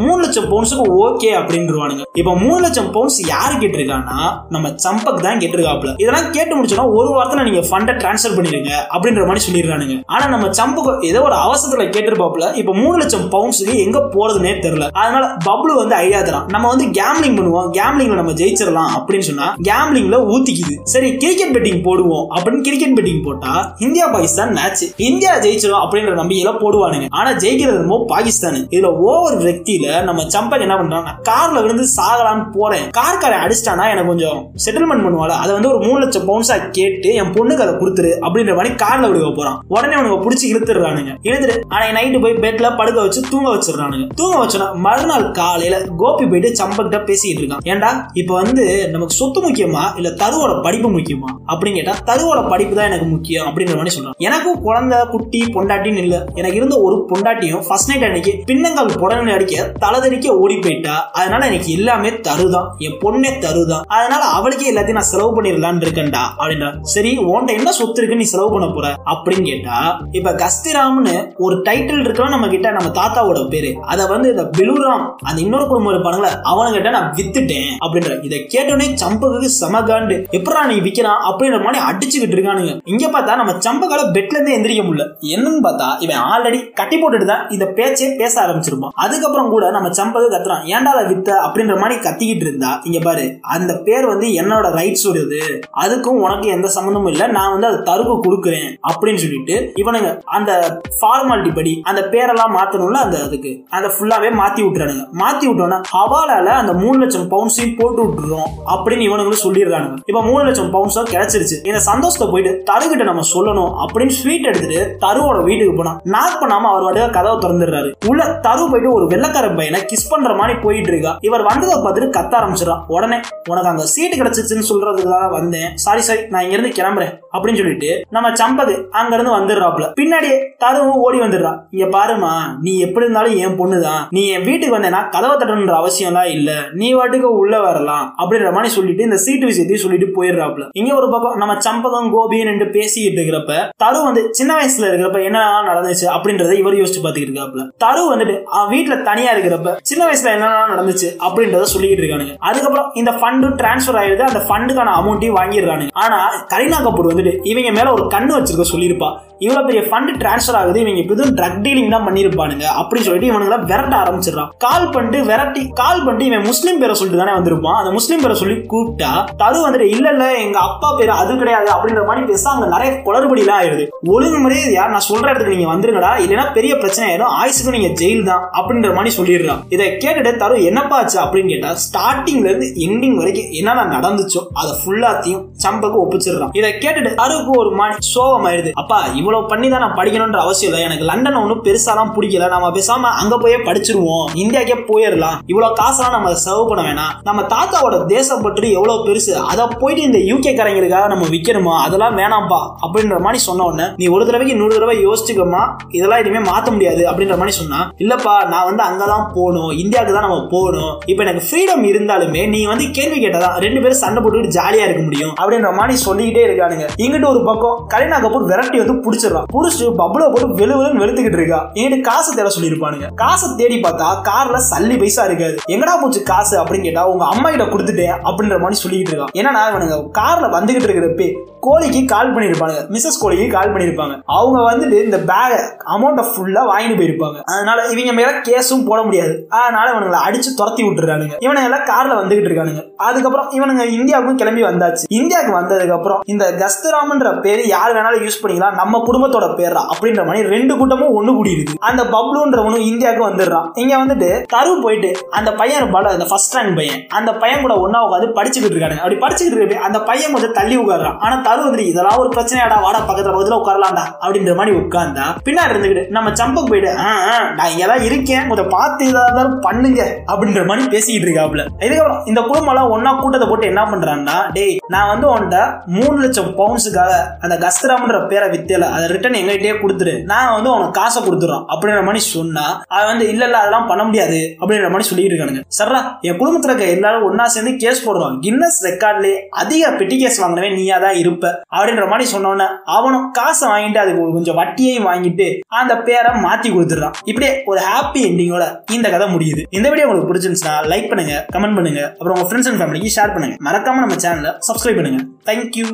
மூணு 0.05 0.19
லட்சம் 0.21 0.51
பவுன்ஸுக்கு 0.51 0.85
ஓகே 1.05 1.31
அப்படின்றவானுங்க. 1.41 2.01
இப்ப 2.13 2.35
மூணு 2.35 2.59
லட்சம் 2.59 2.91
பவுன்ஸ் 2.91 3.27
யாரு 3.27 3.55
கேட்டிருக்கான்னா 3.55 4.17
நம்ம 4.49 4.67
சம்பக் 4.69 5.21
தான் 5.21 5.37
கேட்டிருக்காப்ல 5.37 5.93
இதெல்லாம் 5.97 6.31
கேட்டு 6.31 6.55
முடிச்சோன்னா 6.55 6.93
ஒரு 6.93 7.09
வாரத்துல 7.15 7.43
நீங்க 7.43 7.63
ஃபண்டை 7.69 7.93
டிரான்ஸ்ஃபர் 8.01 8.35
பண்ணிடுங்க 8.37 8.71
அப்படின்ற 8.95 9.27
மாதிரி 9.27 9.45
சொல்லிடுறானுங்க. 9.47 10.01
ஆனா 10.05 10.27
நம்ம 10.27 10.47
சம்பக் 10.47 11.05
ஏதோ 11.05 11.21
ஒரு 11.21 11.35
அவசரத்துல 11.35 11.85
கேட்டிருப்பாப்ல 11.95 12.55
இப்ப 12.55 12.73
மூணு 12.73 12.97
லட்சம் 12.97 13.29
பவுன்ஸுக்கு 13.31 13.75
எங்க 13.85 13.99
போறதுனே 13.99 14.53
தெரியல. 14.65 14.84
அதனால 14.91 15.35
பப்ளு 15.45 15.73
வந்து 15.75 15.95
ஐடியா 15.95 16.19
தரான். 16.19 16.49
நம்ம 16.49 16.67
வந்து 16.67 16.85
கேம்லிங் 16.85 17.37
பண்ணுவோம். 17.37 17.69
கேம்லிங்ல 17.79 18.13
நம்ம 18.13 18.31
ஜெயிச்சிடலாம் 18.31 18.91
அப்படின்னு 18.97 19.19
சொன்னா 19.19 19.55
கேம்லிங்ல 19.63 20.19
ஊத்திக்குது. 20.33 20.75
சரி 20.83 21.17
கிரிக்கெட் 21.17 21.55
பெட்டிங் 21.55 21.81
போடுவோம் 21.81 22.27
அப்படின்னு 22.35 22.61
கிரிக்கெட் 22.61 22.99
பெட்டிங் 22.99 23.23
போட்டா 23.23 23.75
இந்தியா 23.77 24.07
பாகிஸ்தான் 24.07 24.51
மேட்ச் 24.51 24.83
இந்தியா 24.95 25.35
ஜெயிச்சிடும் 25.35 25.83
அப்படின்ற 25.85 26.13
நம்பிக்கையில 26.21 26.53
போடுவானுங்க. 26.63 27.05
ஆனா 27.09 27.31
ஜெயிக்கிறது 27.31 27.73
என்னமோ 27.75 28.03
பாகிஸ்தான். 28.07 28.53
இதுல 28.55 28.85
ஓவர் 28.85 29.37
வெக்தியில 29.37 30.03
நம்ம 30.03 30.21
சம்பக் 30.21 30.59
என்ன 30.59 30.77
பண்றாங்க 30.77 31.15
கார்ல 31.31 31.61
விழுந்து 31.61 31.87
சாகலான்னு 31.97 32.51
போறேன். 32.51 32.89
கார் 32.89 33.17
காரை 33.17 33.37
அடிச்சிட்டானா 33.37 33.89
எனக்கு 33.89 34.07
கொஞ்சம் 34.07 34.51
செட்டில்மெண்ட் 34.65 35.05
பண்ணுவாள்? 35.05 35.27
அதை 35.27 35.53
வந்து 35.53 35.69
ஒரு 35.69 35.87
மூணு 35.87 35.99
லட்சம் 35.99 36.27
பவுன்ஸா 36.27 36.69
கேட்டு 36.69 37.13
என் 37.13 37.31
பொண்ணுக்கு 37.31 37.63
அதை 37.65 37.73
கொடுத்துரு 37.73 38.11
அப்படின்ற 38.21 38.55
மாதிரி 38.55 38.75
கார்ல 38.75 39.07
விடுக 39.07 39.33
போறான். 39.35 39.63
உடனே 39.67 39.95
உனக்கு 39.95 40.29
பிடிச்சி 40.29 40.53
இழுத்துறானுங்க 40.53 41.15
இழுத்துட்டு 41.23 41.61
ஆனா 41.67 41.99
நைட்டு 41.99 42.21
போய் 42.21 42.33
பெட்ல 42.33 42.77
படுக்க 42.77 43.01
வச்சு 43.01 43.21
தூங்க 43.29 43.49
வச்சிடறானுங்க. 43.49 44.09
தூங்க 44.15 44.45
வச்சோன்னா 44.45 44.74
மறுநாள் 44.75 45.31
காலையில 45.31 45.81
கோபி 45.97 46.25
போயிட்டு 46.25 46.63
சம்பக்கிட்ட 46.63 46.97
பேசிட்டு 47.03 47.39
இருக்கான். 47.39 47.57
ஏண்டா 47.63 48.09
இப்ப 48.13 48.33
வந்து 48.33 48.89
நமக்கு 48.89 49.13
சொத்து 49.13 49.49
முக்கியமா 49.49 49.95
இல்ல 49.95 50.09
தருவோட 50.09 50.61
படிப்பு 50.61 50.91
முக்கியமா? 50.91 51.29
அப்படின்னு 51.47 51.73
கேட்டா 51.73 51.95
தருவோட 52.05 52.49
படிப்பு 52.49 52.75
தான் 52.75 52.85
எனக்கு 52.85 53.05
முக்கியம் 53.05 53.45
அப்படின்ற 53.45 53.75
மாதிரி 53.75 53.95
சொல்றான். 53.95 54.17
எனக்கும் 54.17 54.61
குழந்தை 54.61 54.99
குட்டி 55.11 55.43
பொண்டாட்டின்னு 55.43 55.97
இல்ல. 55.97 56.25
எனக்கு 56.33 56.57
இருந்த 56.57 56.79
ஒரு 56.81 57.09
பொண்டாட்டியும் 57.13 57.67
ஃபர்ஸ்ட் 57.67 57.89
நைட் 57.89 58.03
அன்னைக்கு 58.03 58.43
பின்னங்கால் 58.45 59.03
புடனு 59.03 59.33
அடிக்க 59.33 59.71
தலதறிக்க 59.79 60.27
ஓடி 60.27 60.57
போயிட்டா. 60.57 61.09
அதனால 61.09 61.45
எனக்கு 61.45 61.71
எல்லாமே 61.71 62.09
தருதான். 62.09 62.67
என் 62.77 62.99
பொண்ணே 62.99 63.27
தருதான். 63.27 63.81
அதனால 63.81 64.23
அவளுக்கே 64.23 64.73
எல்லாத்தையும் 64.73 64.91
நான் 64.91 65.01
செலவு 65.01 65.41
பண்ணிடலான்னு 65.41 65.83
இருக்கேன்டா 65.85 66.23
அப்படின்றா. 66.39 66.81
சரி 66.81 67.17
உன்ட்ட 67.17 67.57
என்ன 67.57 67.71
சொத்து 67.71 67.97
இருக்கு 67.97 68.15
நீ 68.15 68.23
செலவு 68.23 68.51
பண்ண 68.51 68.67
போற? 68.67 68.95
அப்படின்னு 69.05 69.43
கேட்டா 69.43 70.01
இப்ப 70.11 70.31
கஸ்திராம்னு 70.31 71.27
ஒரு 71.37 71.61
டைட்டில் 71.61 71.99
இருக்கலாம் 71.99 72.31
நம்ம 72.31 72.47
கிட்ட 72.47 72.71
நம்ம 72.71 72.89
தாத்தாவோட 72.89 73.49
பேரு. 73.49 73.77
அதை 73.81 74.07
வந்து 74.07 74.29
இந்த 74.29 74.43
பிலுராம் 74.65 75.05
அந்த 75.23 75.41
இன்னொரு 75.41 75.65
குடும்பம் 75.67 75.93
இருப்பானுங்களே 75.93 76.29
அவன 76.51 76.71
கிட்ட 76.75 76.89
நான் 76.89 77.09
வித்துட்டேன் 77.17 77.71
அப்படின்ற. 77.85 78.11
இதை 78.27 78.37
கேட்டோடனே 78.53 78.87
சம்பகுக்கு 79.03 79.49
சமகாண்டு 79.61 80.15
எப்படா 80.37 80.61
நீ 80.65 80.75
விற்கிறான் 80.85 81.21
அப்படின்ற 81.29 81.57
மாதிரி 81.63 81.79
அடிச்சுக்கிட்டு 81.89 82.35
இருக்கானுங்க. 82.37 82.73
இங்க 82.93 83.05
பார்த்தா 83.15 83.35
நம்ம 83.41 83.53
சம்பகால 83.67 84.01
பெட்ல 84.15 84.35
இருந்து 84.37 84.55
எந்திரிக்க 84.57 84.83
முடியல. 84.87 85.05
என்னன்னு 85.35 85.61
பார்த்தா 85.67 85.87
இவன் 85.99 86.21
ஆல்ரெடி 86.31 86.59
கட்டி 86.73 86.97
போட்டுட்டு 87.01 87.25
தான் 87.25 87.49
இந்த 87.49 87.65
பேச்சே 87.65 88.07
பேச 88.21 88.33
ஆரம்பிச்சிருப்பான். 88.45 88.93
அதுக்கப்புறம் 88.95 89.49
கூட 89.49 89.71
நம்ம 89.71 89.89
சம்பகு 89.89 90.27
கத்துறான். 90.35 90.63
ஏன்டா 90.73 90.91
அதை 90.95 91.03
வித்த 91.11 91.29
அப்படின்ற 91.45 91.79
மாதிரி 91.79 91.99
கத்திக்கிட்டு 92.07 92.45
இருந்தா? 92.47 92.81
இங்க 92.83 92.99
பாரு 92.99 93.25
அந்த 93.41 93.73
பேர் 93.77 94.05
வந்து 94.05 94.27
என்னோட 94.27 94.65
ரைட்ஸ் 94.79 95.07
உடையது. 95.07 95.41
அதுக்கும் 95.83 96.21
உனக்கு 96.25 96.47
எந்த 96.47 96.71
சம்மந்தமும் 96.75 97.11
இல்ல. 97.13 97.27
நான் 97.27 97.51
வந்து 97.51 97.67
அதை 97.67 97.79
தருவ 97.91 98.17
கொடுக்குறேன் 98.25 98.69
அப்படின்னு 98.89 99.23
சொல்லிட்டு 99.25 99.55
இவனுங்க 99.83 100.21
அந்த 100.37 100.81
ஃபார்மாலிட்டி 100.99 101.53
படி 101.55 101.81
அந்த 101.83 102.01
பேரெல்லாம் 102.11 102.55
மாத்தணும்ல 102.57 102.99
அந்த 103.05 103.17
அதுக்கு. 103.23 103.53
அந்த 103.69 103.87
ஃபுல்லாவே 103.95 104.29
மாத்தி 104.41 104.54
மாத்தி 104.55 104.63
விட்டுறானுங்க. 104.63 105.03
மாத்தி 105.19 105.45
விட்டோன்னா 105.45 105.81
ஹவாலால 105.95 106.45
அந்த 106.45 106.73
மூணு 106.73 106.97
லட்சம் 106.97 107.31
பவுன்ஸையும் 107.31 107.75
போட்டு 107.77 108.01
விட்டுறோம் 108.03 108.49
அப்படின்னு 108.67 109.03
இவனுங்களும் 109.07 109.43
சொல்லிடுறானுங்க 109.43 109.97
இப்ப 110.05 110.21
மூணு 110.21 110.43
லட்சம் 110.43 110.73
பவுன்ஸும் 110.73 111.09
கிடைச்சிருச்சு. 111.09 111.67
இந்த 111.67 111.79
சந்தோஷத்தை 111.79 112.27
போயிட்டு 112.31 112.73
தருகிட்ட 112.73 113.03
நம்ம 113.03 113.21
சொல்லணும் 113.33 113.85
அப்படின்னு 113.85 114.09
ஸ்வீட் 114.09 114.43
எடுத்துட்டு 114.43 114.97
தருவோட 115.01 115.43
வீட்டுக்கு 115.43 115.73
போனா 115.75 115.99
நாக் 116.03 116.41
பண்ணாம 116.41 116.65
அவர் 116.71 116.81
வாடகை 116.81 117.09
கதவை 117.09 117.37
திறந்துடுறாரு. 117.37 117.91
உள்ள 118.07 118.39
தரு 118.43 118.63
போயிட்டு 118.69 118.93
ஒரு 118.93 119.05
வெள்ளக்கார 119.05 119.55
பையனை 119.55 119.81
கிஸ் 119.81 120.09
பண்ற 120.09 120.35
மாதிரி 120.35 120.59
போயிட்டு 120.59 120.91
இருக்கா. 120.91 121.17
இவர் 121.21 121.41
வந்ததை 121.41 121.75
பார்த்துட்டு 121.83 122.11
கத்த 122.11 122.33
ஆரம்பிச்சிடறான். 122.39 122.83
உடனே 122.87 123.19
உனக்கு 123.49 123.69
அங்க 123.69 123.83
சீட்டு 123.83 124.17
கிடைச்சிச்சுன்னு 124.17 124.63
சொல்றதுக்காக 124.69 125.29
வந்தேன். 125.29 125.77
சாரி 125.77 126.01
சாரி 126.01 126.19
நான் 126.29 126.43
இங்க 126.43 126.55
இருந்து 126.55 126.83
கிளம்புறேன். 126.83 127.13
அப்படின்னு 127.33 127.61
சொல்லிட்டு 127.61 128.05
நம்ம 128.09 128.29
சம்பது 128.29 128.87
அங்க 128.89 129.15
இருந்து 129.15 129.37
வந்துடுறாப்ல 129.37 129.85
பின்னாடியே 130.01 130.37
தருவும் 130.65 130.99
ஓடி 131.05 131.19
வந்துடுறா 131.19 131.53
இங்க 131.71 131.97
பாருமா 131.97 132.33
நீ 132.61 132.79
எப்படி 132.79 133.05
இருந்தாலும் 133.05 133.35
என் 133.35 133.59
பொண்ணுதான். 133.59 134.03
நீ 134.09 134.27
என் 134.27 134.44
வீட்டுக்கு 134.47 134.75
வந்தேன்னா 134.77 135.01
கதவை 135.15 135.35
தட்டணுன்ற 135.35 135.75
அவசியம்லாம் 135.81 136.29
இல்ல. 136.35 136.49
நீ 136.81 136.87
வாட்டுக்கு 136.97 137.29
உள்ள 137.41 137.55
வரலாம் 137.65 138.05
அப்படின்ற 138.21 138.49
மாதிரி 138.55 138.69
சொல்லிட்டு 138.75 139.07
இந்த 139.07 139.17
சீட்டு 139.25 139.49
விஷயத்தையும் 139.51 139.83
சொல்லிட்டு 139.85 140.07
போயிடுறாப்ல 140.17 140.65
இங்க 140.79 140.91
ஒரு 140.99 141.09
பக்கம் 141.13 141.37
நம்ம 141.41 141.57
சம்பகம் 141.67 142.09
கோபியும் 142.15 142.49
நின்று 142.49 142.67
பேசிக்கிட்டு 142.77 143.19
இருக்கிறப்ப 143.19 143.53
தரு 143.83 143.99
வந்து 144.07 144.23
சின்ன 144.39 144.51
வயசுல 144.59 144.89
இருக்கிறப்ப 144.89 145.21
என்னெல்லாம் 145.27 145.69
நடந்துச்சு 145.71 146.07
அப்படின்றத 146.15 146.53
இவர் 146.61 146.79
யோசிச்சு 146.81 147.03
பாத்துக்கிட்டு 147.05 147.33
இருக்காப்ல 147.33 147.65
தரு 147.85 148.03
வந்துட்டு 148.13 148.35
வீட்டுல 148.73 148.97
தனியா 149.09 149.31
இருக்கிறப்ப 149.35 149.75
சின்ன 149.91 150.01
வயசுல 150.09 150.33
என்னென்ன 150.35 150.69
நடந்துச்சு 150.73 151.09
அப்படின்றத 151.25 151.67
சொல்லிட்டு 151.73 152.01
இருக்கானுங்க. 152.03 152.33
அதுக்கப்புறம் 152.47 152.89
இந்த 153.01 153.11
ஃபண்டு 153.19 153.47
டிரான்ஸ்ஃபர் 153.61 153.99
ஆயிடுது. 154.01 154.23
அந்த 154.29 154.41
ஃபண்டுக்கான 154.47 154.93
அமௌண்ட்டையும் 154.99 155.37
வாங்கிடுறானுங்க. 155.39 155.93
ஆனா 156.03 156.17
கரீனா 156.53 156.79
கபூர் 156.85 157.11
வந்துட்டு 157.11 157.33
இவங்க 157.51 157.71
மேல 157.77 157.93
ஒரு 157.97 158.05
கண்ணு 158.15 158.31
வச்சிருக்க 158.35 158.65
சொல்லியிருப்பா. 158.71 159.09
இவ்வளவு 159.45 159.67
பெரிய 159.67 159.81
ஃபண்ட் 159.89 160.11
டிரான்ஸ்ஃபர் 160.21 160.57
ஆகுது. 160.59 160.77
இவங்க 160.83 160.99
இப்போ 161.03 161.15
ட்ரக் 161.39 161.59
டீலிங் 161.65 161.93
தான் 161.95 162.05
பண்ணிருப்பானுங்க 162.07 162.65
அப்படின்னு 162.79 163.05
சொல்லிட்டு 163.07 163.29
இவனுங்களை 163.31 163.57
விரட்ட 163.71 163.95
பேசுறான். 164.35 164.51
கால் 164.65 164.87
பண்ணிட்டு 164.89 165.19
விரட்டி 165.29 165.61
கால் 165.81 166.03
பண்ணிட்டு 166.05 166.29
இவன் 166.31 166.47
முஸ்லீம் 166.51 166.79
பேரை 166.79 166.95
சொல்லிட்டு 166.99 167.21
தானே 167.23 167.35
வந்திருப்பான். 167.37 167.79
அந்த 167.81 167.91
முஸ்லீம் 167.97 168.23
பேரை 168.23 168.35
சொல்லி 168.41 168.55
கூப்பிட்டா 168.73 169.11
தரு 169.41 169.59
வந்துட்டு 169.65 169.89
இல்ல 169.95 170.07
இல்ல 170.15 170.25
எங்க 170.45 170.59
அப்பா 170.69 170.89
பேர் 170.99 171.13
அது 171.21 171.33
கிடையாது 171.41 171.69
அப்படின்ற 171.75 172.03
மாதிரி 172.09 172.25
பேச 172.31 172.43
அங்க 172.53 172.67
நிறைய 172.75 172.91
குளறுபடி 173.07 173.43
எல்லாம் 173.45 173.61
ஒழுங்கு 173.65 173.85
ஒழுங்குமுறையே 174.15 174.63
யார்? 174.75 174.93
நான் 174.93 175.07
சொல்ற 175.09 175.25
இடத்துக்கு 175.31 175.55
நீங்க 175.55 175.69
வந்துருங்கடா. 175.73 176.11
இல்லைன்னா 176.23 176.45
பெரிய 176.57 176.73
பிரச்சனை 176.81 177.05
ஆயிடும். 177.09 177.33
ஆயுசுக்கு 177.39 177.73
நீங்க 177.75 177.89
ஜெயில் 178.01 178.23
தான் 178.29 178.43
அப்படின்ற 178.59 178.89
மாதிரி 178.97 179.11
சொல்லிடுறான். 179.17 179.61
இதை 179.75 179.85
கேட்டுட்டு 180.03 180.31
தரு 180.43 180.55
என்னப்பா 180.69 180.97
ஆச்சு? 181.01 181.17
அப்படின்னு 181.23 181.51
கேட்டா 181.53 181.71
ஸ்டார்டிங்ல 181.85 182.47
இருந்து 182.49 182.67
எண்டிங் 182.85 183.17
வரைக்கும் 183.21 183.49
என்னென்ன 183.59 183.85
நடந்துச்சோ 183.95 184.41
அதை 184.61 184.73
ஃபுல்லாத்தையும் 184.81 185.43
சம்பக்கு 185.65 185.97
ஒப்பிச்சிடுறான். 186.03 186.53
இதை 186.59 186.71
கேட்டுட்டு 186.83 187.13
தருக்கு 187.21 187.53
ஒரு 187.63 187.71
மாதிரி 187.79 187.95
சோகம் 188.13 188.47
ஆயிடுது 188.49 188.71
அப்பா 188.83 188.99
இவ்வளவு 189.19 189.49
பண்ணி 189.51 189.69
தான் 189.69 189.83
நான் 189.85 189.97
படிக்கணும்ன்ற 189.99 190.41
அவசியம் 190.45 190.71
இல்லை. 190.71 190.83
எனக்கு 190.87 191.07
லண்டன் 191.11 191.41
ஒன்றும் 191.43 191.63
பெருசாலாம் 191.67 192.13
பிடிக்கல. 192.17 192.49
நம்ம 192.55 192.69
பேசாம 192.79 193.13
அங்க 193.21 193.37
போய் 193.37 193.55
படிச்சிருவோம். 193.69 194.24
இந்தியாக்கே 194.41 194.77
போயிடலாம் 194.89 195.37
இவ்வளவு 195.51 195.77
காசெல்லாம் 195.81 196.15
நம்ம 196.17 196.33
செலவு 196.45 196.63
பண்ண 196.69 196.81
வேணாம். 196.87 197.13
நம்ம 197.27 197.41
தாத்தாவோட 197.53 197.95
தேசம் 198.05 198.43
பற்றி 198.45 198.67
எவ்வளவு 198.77 199.05
பெருசு. 199.07 199.33
அதை 199.51 199.65
போயிட்டு 199.81 200.03
இந்த 200.09 200.19
யூகே 200.31 200.53
காரங்களுக்காக 200.57 201.07
நம்ம 201.13 201.25
விற்கணுமா 201.33 201.75
அதெல்லாம் 201.85 202.17
வேணாம்ப்பா 202.21 202.61
அப்படின்ற 202.85 203.17
மாதிரி 203.25 203.41
சொன்ன 203.47 203.65
உடனே 203.69 203.87
நீ 204.01 204.07
ஒரு 204.15 204.25
தடவைக்கு 204.25 204.59
நூறு 204.61 204.73
தடவை 204.75 204.95
யோசிச்சுக்கோமா 205.07 205.63
இதெல்லாம் 205.97 206.21
இனிமே 206.23 206.41
மாத்த 206.51 206.73
முடியாது 206.75 207.03
அப்படின்ற 207.11 207.37
மாதிரி 207.41 207.55
சொன்னா 207.59 207.79
இல்லப்பா 208.03 208.35
நான் 208.53 208.67
வந்து 208.69 208.83
அங்கதான் 208.89 209.25
போகணும். 209.35 209.71
இந்தியாவுக்கு 209.83 210.15
தான் 210.17 210.27
நம்ம 210.27 210.39
போகணும். 210.53 210.93
இப்போ 211.11 211.21
எனக்கு 211.23 211.47
ஃப்ரீடம் 211.47 211.83
இருந்தாலுமே 211.91 212.41
நீ 212.53 212.61
வந்து 212.71 212.85
கேள்வி 212.97 213.17
கேட்டதான் 213.23 213.55
ரெண்டு 213.65 213.81
பேரும் 213.81 214.01
சண்டை 214.03 214.19
போட்டுக்கிட்டு 214.23 214.55
ஜாலியா 214.57 214.85
இருக்க 214.87 215.03
முடியும். 215.07 215.33
அப்படின்ற 215.41 215.71
மாதிரி 215.79 215.95
சொல்லிக்கிட்டே 216.05 216.43
இருக்கானுங்க. 216.47 216.85
இங்கிட்ட 217.03 217.27
ஒரு 217.33 217.41
பக்கம் 217.49 217.77
கரீனா 217.93 218.19
கபூர் 218.25 218.47
விரட்டி 218.51 218.77
வந்து 218.83 218.95
புடிச்சிடலாம் 219.05 219.47
புடிச்சு 219.55 219.85
பப்ளோ 220.01 220.27
போட்டு 220.33 220.47
வெளுவெளுன்னு 220.61 221.01
வெளுத்துக்கிட்டு 221.03 221.39
இருக்கா. 221.41 221.61
என்கிட்ட 221.73 222.01
காசு 222.09 222.35
தேட 222.35 222.49
சொல்லியிருப்பானுங்க. 222.57 223.07
காசை 223.23 223.49
தேடி 223.61 223.77
பார்த்தா 223.85 224.04
கார்ல 224.27 224.59
சல்லி 224.71 224.97
பைசா 224.99 225.25
இருக்காது. 225.25 225.57
எங்கடா 225.67 225.93
போச்சு 226.01 226.23
காசு 226.23 226.63
அப்படின்னு 226.63 226.81
கேட்டா 226.81 227.07
உங்க 227.07 227.25
அம்மா 227.25 227.49
கிட்ட 227.49 227.65
கொடுத்துட்டேன் 227.65 228.15
அப்படின்ற 228.27 228.59
மாதிரி 228.59 228.79
சொல்லிக்கிட்டு 228.83 229.13
இருக்கான். 229.13 229.33
ஏன்னா 229.33 229.63
இவனுங்க 229.71 229.97
கார்ல 230.21 230.47
வந்துகிட்டு 230.57 230.87
இருக்கிறப்ப 230.87 231.53
கோழிக்கு 231.59 232.05
கால் 232.05 232.35
பண்ணிருப்பாங்க 232.35 232.79
மிஸ்ஸஸ் 232.93 233.21
கோழிக்கு 233.21 233.47
கால் 233.47 233.73
பண்ணிருப்பாங்க 233.73 234.15
அவங்க 234.25 234.57
வந்துட்டு 234.71 235.03
இந்த 235.03 235.17
பேக 235.17 235.51
அமௌண்ட்டை 235.95 236.25
ஃபுல்லா 236.31 236.63
வாங்கிட்டு 236.71 236.97
போயிருப்பாங்க. 236.99 237.37
அதனால 237.43 237.85
இவங்க 237.85 238.13
மேல 238.13 238.31
கேஸும் 238.31 238.85
போட 238.85 239.01
முடியாது. 239.01 239.45
அதனால 239.49 239.91
இவனுங்களை 239.91 240.19
அடிச்சு 240.27 240.49
துரத்தி 240.55 240.83
விட்டுறானுங்க. 240.83 241.35
இவனுங்க 241.39 241.63
எல்லாம் 241.63 241.87
கார்ல 241.91 242.13
வந்துகிட்டு 242.21 242.49
இருக்கானுங்க. 242.49 242.83
அதுக்கப்புறம் 242.97 243.51
இவனுங்க 243.51 243.83
இந்தியாவுக்கும் 243.97 244.35
கிளம்பி 244.35 244.63
வந்தாச்சு. 244.63 245.03
இந்தியாவுக்கு 245.07 245.57
வந்ததுக்கு 245.59 245.95
அப்புறம் 245.97 246.21
இந்த 246.25 246.45
கஸ்தராம்ன்ற 246.51 247.41
பேர் 247.41 247.65
யார் 247.65 247.95
வேணாலும் 247.95 248.23
யூஸ் 248.25 248.41
பண்ணிக்கலாம். 248.43 248.73
நம்ம 248.73 249.03
குடும்பத்தோட 249.07 249.47
பேரா 249.61 249.83
அப்படின்ற 249.93 250.25
மாதிரி 250.25 250.47
ரெண்டு 250.47 250.77
கூட்டமும் 250.77 251.21
ஒண்ணு 251.21 251.35
கூடி 251.35 251.51
இருக்கு 251.51 251.73
அந்த 251.79 252.03
பப்ளுன்றவனும் 252.03 252.85
இந்தியாவுக்கு 252.91 253.29
வந்துடுறான். 253.29 253.69
இங்க 253.73 253.94
வந்துட்டு 253.97 254.29
தரு 254.53 254.71
போயிட்டு 254.81 255.09
அந்த 255.31 255.49
பையன் 255.53 255.79
இருப்பாள் 255.79 256.09
அந்த 256.09 256.25
ஃபர்ஸ்ட் 256.25 256.55
ரேங்க் 256.55 256.75
பையன். 256.75 256.99
அந்த 257.11 257.31
பையன் 257.35 257.61
கூட 257.61 257.75
ஒன்னா 257.79 257.99
உட்காந்து 258.05 258.29
படிச்சுக்கிட்டு 258.37 258.75
இருக்காங்க 258.75 258.99
அப்படி 258.99 259.17
படிச்சுக்கிட்டு 259.21 259.59
இருக்கு 259.59 259.77
அந்த 259.85 259.99
பையன் 260.01 260.33
கொஞ்சம் 260.33 260.53
தள்ளி 260.53 260.75
உட்காடுறான் 260.77 261.17
ஆனா 261.19 261.35
தரு 261.43 261.61
வந்துட்டு 261.61 261.87
இதெல்லாம் 261.87 262.17
ஒரு 262.17 262.29
பிரச்சனையாடா 262.31 262.77
வாடா 262.81 262.99
பக்கத்துல 263.01 263.33
பக்கத்துல 263.33 263.59
உட்காரலாம்டா 263.59 264.05
அப்படின்ற 264.21 264.55
மாதிரி 264.55 264.73
உட்கார்ந்தா 264.77 265.25
பின்னாடி 265.45 265.71
இருந்துக்கிட்டு 265.71 266.05
நம்ம 266.09 266.33
சம்பக்கு 266.39 266.69
போயிட்டு 266.69 266.91
"ஆ, 267.01 267.09
ஆ, 267.27 267.35
நான் 267.53 267.71
இங்கதான் 267.73 268.05
இருக்கேன் 268.05 268.47
கொஞ்சம் 268.47 268.71
பார்த்து 268.71 269.03
இதா 269.05 269.23
இருந்தாலும் 269.25 269.59
பண்ணுங்க 269.61 270.01
அப்படின்ற 270.27 270.63
மாதிரி 270.65 270.85
பேசிக்கிட்டு 270.89 271.27
இருக்காப்ல 271.27 271.63
இதுக்கப்புறம் 271.81 272.23
இந்த 272.25 272.41
குடும்பம் 272.43 272.73
எல்லாம் 272.73 272.91
ஒன்னா 272.91 273.13
கூட்டத்தை 273.17 273.47
போட்டு 273.47 273.67
என்ன 273.67 273.83
பண்ணுறான்னா 273.85 274.37
டேய் 274.53 274.75
நான் 274.87 275.09
வந்து 275.09 275.27
உன்கிட்ட 275.29 275.59
மூணு 275.95 276.15
லட்சம் 276.19 276.51
பவுன்ஸுக்காக 276.57 277.13
அந்த 277.41 277.55
கஸ்தராம்ன்ற 277.59 277.93
பேரை 278.27 278.47
வித்தியல 278.49 278.89
அதை 278.91 279.05
ரிட்டர்ன் 279.09 279.39
எங்ககிட்டயே 279.39 279.75
கொடுத்துரு. 279.79 280.13
நான் 280.25 280.53
வந்து 280.53 280.69
உனக்கு 280.71 280.93
காசை 280.93 281.19
கொடுத்துறோம் 281.21 281.63
அப்படின்ற 281.71 282.03
மாதிரி 282.03 282.23
சொன்னா 282.27 282.65
அவன் 282.89 283.09
வந்து 283.11 283.25
இல்ல 283.29 283.43
இல்ல 283.45 283.57
அதெல்லாம் 283.57 283.84
பண்ண 283.91 284.03
முடியாது 284.09 284.39
அப்படின்ற 284.61 284.89
மாதிரி 284.93 285.07
சொல்லிட்டு 285.09 285.33
இருக்கானுங்க 285.33 285.63
சர்ரா 285.77 286.01
என் 286.27 286.39
குடும்பத்துல 286.41 286.71
இருக்க 286.71 286.95
எல்லாரும் 286.95 287.25
ஒன்னா 287.29 287.45
சேர்ந்து 287.55 287.73
கேஸ் 287.83 288.03
போடுறோம். 288.07 288.35
கின்னஸ் 288.45 288.79
ரெக்கார்ட்லயே 288.87 289.37
அதிக 289.61 289.91
பெட்டி 289.99 290.17
கேஸ் 290.21 290.41
வாங்கினவே 290.43 290.69
நீயா 290.77 290.97
தான் 291.05 291.19
இருப்ப 291.23 291.45
அப்படின்ற 291.75 292.05
மாதிரி 292.11 292.25
சொன்னோன்னே 292.33 292.67
அவனும் 292.97 293.27
காசை 293.39 293.65
வாங்கிட்டு 293.73 294.01
அதுக்கு 294.03 294.25
கொஞ்சம் 294.37 294.59
வட்டியையும் 294.61 295.07
வாங்கிட்டு 295.11 295.47
அந்த 295.81 295.93
பேரை 296.07 296.33
மாத்தி 296.47 296.71
கொடுத்துடுறான். 296.75 297.15
இப்படியே 297.31 297.51
ஒரு 297.71 297.81
ஹாப்பி 297.89 298.21
எண்டிங்கோட 298.29 298.67
இந்த 298.97 299.09
கதை 299.15 299.27
முடியுது. 299.35 299.63
இந்த 299.77 299.87
வீடியோ 299.93 300.07
உங்களுக்கு 300.07 300.31
பிடிச்சிருந்துச்சுன்னா 300.31 300.75
லைக் 300.93 301.09
பண்ணுங்க 301.13 301.37
கமெண்ட் 301.55 301.79
பண்ணுங்க. 301.79 302.03
அப்புறம் 302.17 302.35
உங்க 302.37 302.47
ஃப்ரெண்ட்ஸ் 302.49 302.69
அண்ட் 302.71 302.81
ஃபேமிலிக்கு 302.81 303.15
ஷேர் 303.17 303.35
பண்ணுங்க. 303.37 303.57
மறக்காம 303.69 304.03
நம்ம 304.05 304.21
சேனலை 304.25 304.53
சப்ஸ்கிரைப் 304.69 304.99
பண்ணுங்க. 305.01 305.21
தேங்க்யூ 305.49 305.87